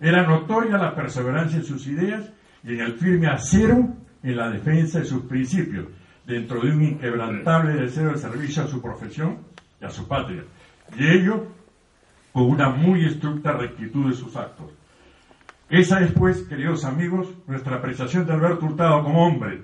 Era 0.01 0.27
notoria 0.27 0.77
la 0.77 0.95
perseverancia 0.95 1.59
en 1.59 1.65
sus 1.65 1.87
ideas 1.87 2.25
y 2.63 2.75
en 2.75 2.81
el 2.81 2.95
firme 2.95 3.29
acero 3.29 3.89
en 4.23 4.37
la 4.37 4.49
defensa 4.49 5.01
de 5.01 5.05
sus 5.05 5.25
principios, 5.25 5.87
dentro 6.27 6.61
de 6.61 6.71
un 6.71 6.83
inquebrantable 6.83 7.75
deseo 7.75 8.11
de 8.11 8.19
servicio 8.19 8.63
a 8.63 8.67
su 8.67 8.81
profesión 8.81 9.39
y 9.81 9.85
a 9.85 9.91
su 9.91 10.09
patria. 10.09 10.43
Y 10.99 11.07
ello 11.07 11.47
con 12.35 12.51
una 12.51 12.69
muy 12.69 13.07
estricta 13.07 13.53
rectitud 13.53 14.11
de 14.11 14.17
sus 14.17 14.35
actos. 14.35 14.67
Esa 15.71 16.01
es, 16.01 16.11
pues, 16.11 16.43
queridos 16.43 16.85
amigos, 16.85 17.29
nuestra 17.47 17.77
apreciación 17.77 18.27
de 18.27 18.33
Alberto 18.33 18.67
Hurtado 18.67 19.05
como 19.05 19.25
hombre, 19.25 19.63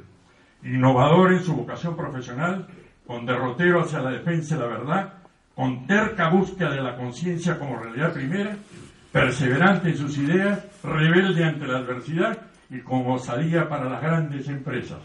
innovador 0.63 1.33
en 1.33 1.43
su 1.43 1.53
vocación 1.53 1.97
profesional, 1.97 2.69
con 3.09 3.27
derrotero 3.27 3.81
hacia 3.81 3.99
la 3.99 4.11
defensa 4.11 4.55
de 4.55 4.61
la 4.61 4.69
verdad, 4.69 5.15
con 5.57 5.85
terca 5.89 6.31
búsqueda 6.31 6.71
de 6.71 6.81
la 6.81 6.97
conciencia 6.97 7.59
como 7.59 7.77
realidad 7.77 8.13
primera, 8.13 8.57
perseverante 9.11 9.89
en 9.89 9.97
sus 9.97 10.17
ideas, 10.19 10.65
rebelde 10.85 11.45
ante 11.45 11.67
la 11.67 11.79
adversidad 11.79 12.39
y 12.71 12.79
como 12.83 13.19
salía 13.19 13.69
para 13.69 13.91
las 13.91 14.01
grandes 14.01 14.47
empresas. 14.47 15.01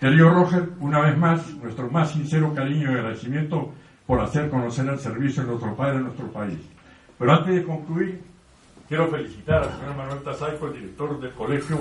Querido 0.00 0.30
Roger, 0.30 0.70
una 0.80 1.00
vez 1.00 1.16
más, 1.16 1.48
nuestro 1.62 1.88
más 1.90 2.10
sincero 2.10 2.52
cariño 2.52 2.90
y 2.90 2.94
agradecimiento 2.96 3.72
por 4.04 4.20
hacer 4.20 4.50
conocer 4.50 4.88
el 4.88 4.98
servicio 4.98 5.44
de 5.44 5.50
nuestro 5.50 5.76
padre 5.76 5.98
en 5.98 6.04
nuestro 6.04 6.26
país. 6.32 6.58
Pero 7.18 7.32
antes 7.32 7.54
de 7.54 7.64
concluir, 7.64 8.20
quiero 8.86 9.08
felicitar 9.08 9.64
al 9.64 9.72
señor 9.72 9.96
Manuel 9.96 10.22
Tazaico, 10.22 10.68
el 10.68 10.74
director 10.74 11.20
del 11.20 11.32
colegio, 11.32 11.78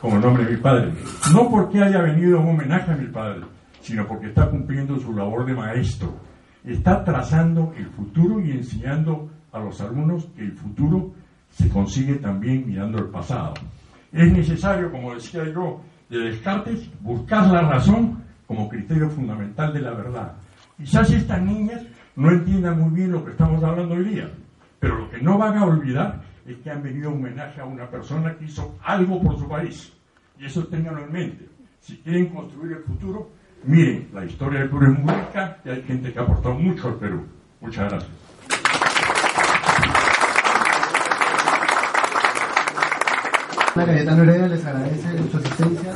como 0.00 0.18
nombre 0.18 0.44
de 0.44 0.52
mi 0.52 0.56
padre. 0.56 0.92
No 1.32 1.48
porque 1.48 1.80
haya 1.80 2.02
venido 2.02 2.40
un 2.40 2.48
homenaje 2.48 2.90
a 2.90 2.96
mi 2.96 3.06
padre, 3.06 3.42
sino 3.80 4.06
porque 4.06 4.26
está 4.26 4.50
cumpliendo 4.50 4.98
su 4.98 5.14
labor 5.14 5.46
de 5.46 5.54
maestro. 5.54 6.12
Está 6.64 7.04
trazando 7.04 7.72
el 7.76 7.86
futuro 7.86 8.40
y 8.40 8.50
enseñando 8.52 9.30
a 9.52 9.60
los 9.60 9.80
alumnos 9.80 10.26
que 10.36 10.42
el 10.42 10.52
futuro 10.52 11.12
se 11.50 11.68
consigue 11.68 12.16
también 12.16 12.66
mirando 12.66 12.98
el 12.98 13.06
pasado. 13.06 13.54
Es 14.12 14.32
necesario, 14.32 14.90
como 14.90 15.14
decía 15.14 15.44
yo, 15.44 15.80
de 16.08 16.18
Descartes, 16.18 16.90
buscar 17.00 17.46
la 17.48 17.62
razón 17.62 18.22
como 18.46 18.68
criterio 18.68 19.08
fundamental 19.10 19.72
de 19.72 19.80
la 19.80 19.94
verdad. 19.94 20.32
Quizás 20.76 21.10
estas 21.10 21.40
niñas 21.40 21.82
no 22.16 22.30
entiendan 22.30 22.80
muy 22.80 22.90
bien 22.90 23.12
lo 23.12 23.24
que 23.24 23.30
estamos 23.30 23.62
hablando 23.62 23.94
hoy 23.94 24.04
día, 24.04 24.30
pero 24.82 24.98
lo 24.98 25.08
que 25.08 25.22
no 25.22 25.38
van 25.38 25.56
a 25.56 25.64
olvidar 25.64 26.20
es 26.44 26.56
que 26.56 26.68
han 26.68 26.82
venido 26.82 27.10
a 27.10 27.12
homenaje 27.12 27.60
a 27.60 27.64
una 27.64 27.88
persona 27.88 28.34
que 28.36 28.46
hizo 28.46 28.74
algo 28.82 29.22
por 29.22 29.38
su 29.38 29.48
país. 29.48 29.92
Y 30.40 30.46
eso 30.46 30.66
ténganlo 30.66 31.04
en 31.04 31.12
mente. 31.12 31.48
Si 31.78 31.98
quieren 31.98 32.26
construir 32.30 32.78
el 32.78 32.82
futuro, 32.82 33.30
miren, 33.62 34.08
la 34.12 34.24
historia 34.24 34.58
del 34.58 34.70
Perú 34.70 34.92
es 34.92 34.98
muy 34.98 35.14
rica 35.14 35.58
y 35.64 35.68
hay 35.68 35.82
gente 35.82 36.12
que 36.12 36.18
ha 36.18 36.22
aportado 36.22 36.56
mucho 36.56 36.88
al 36.88 36.96
Perú. 36.96 37.24
Muchas 37.60 37.90
gracias. 37.90 38.12
Cayetano 43.76 44.22
Heredia 44.24 44.48
les 44.48 44.66
agradece 44.66 45.30
su 45.30 45.36
asistencia. 45.36 45.92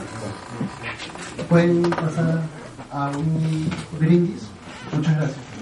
Pueden 1.49 1.91
pasar 1.91 2.41
a 2.93 3.11
un 3.11 3.69
brindis. 3.99 4.49
Muchas 4.93 5.17
gracias. 5.17 5.56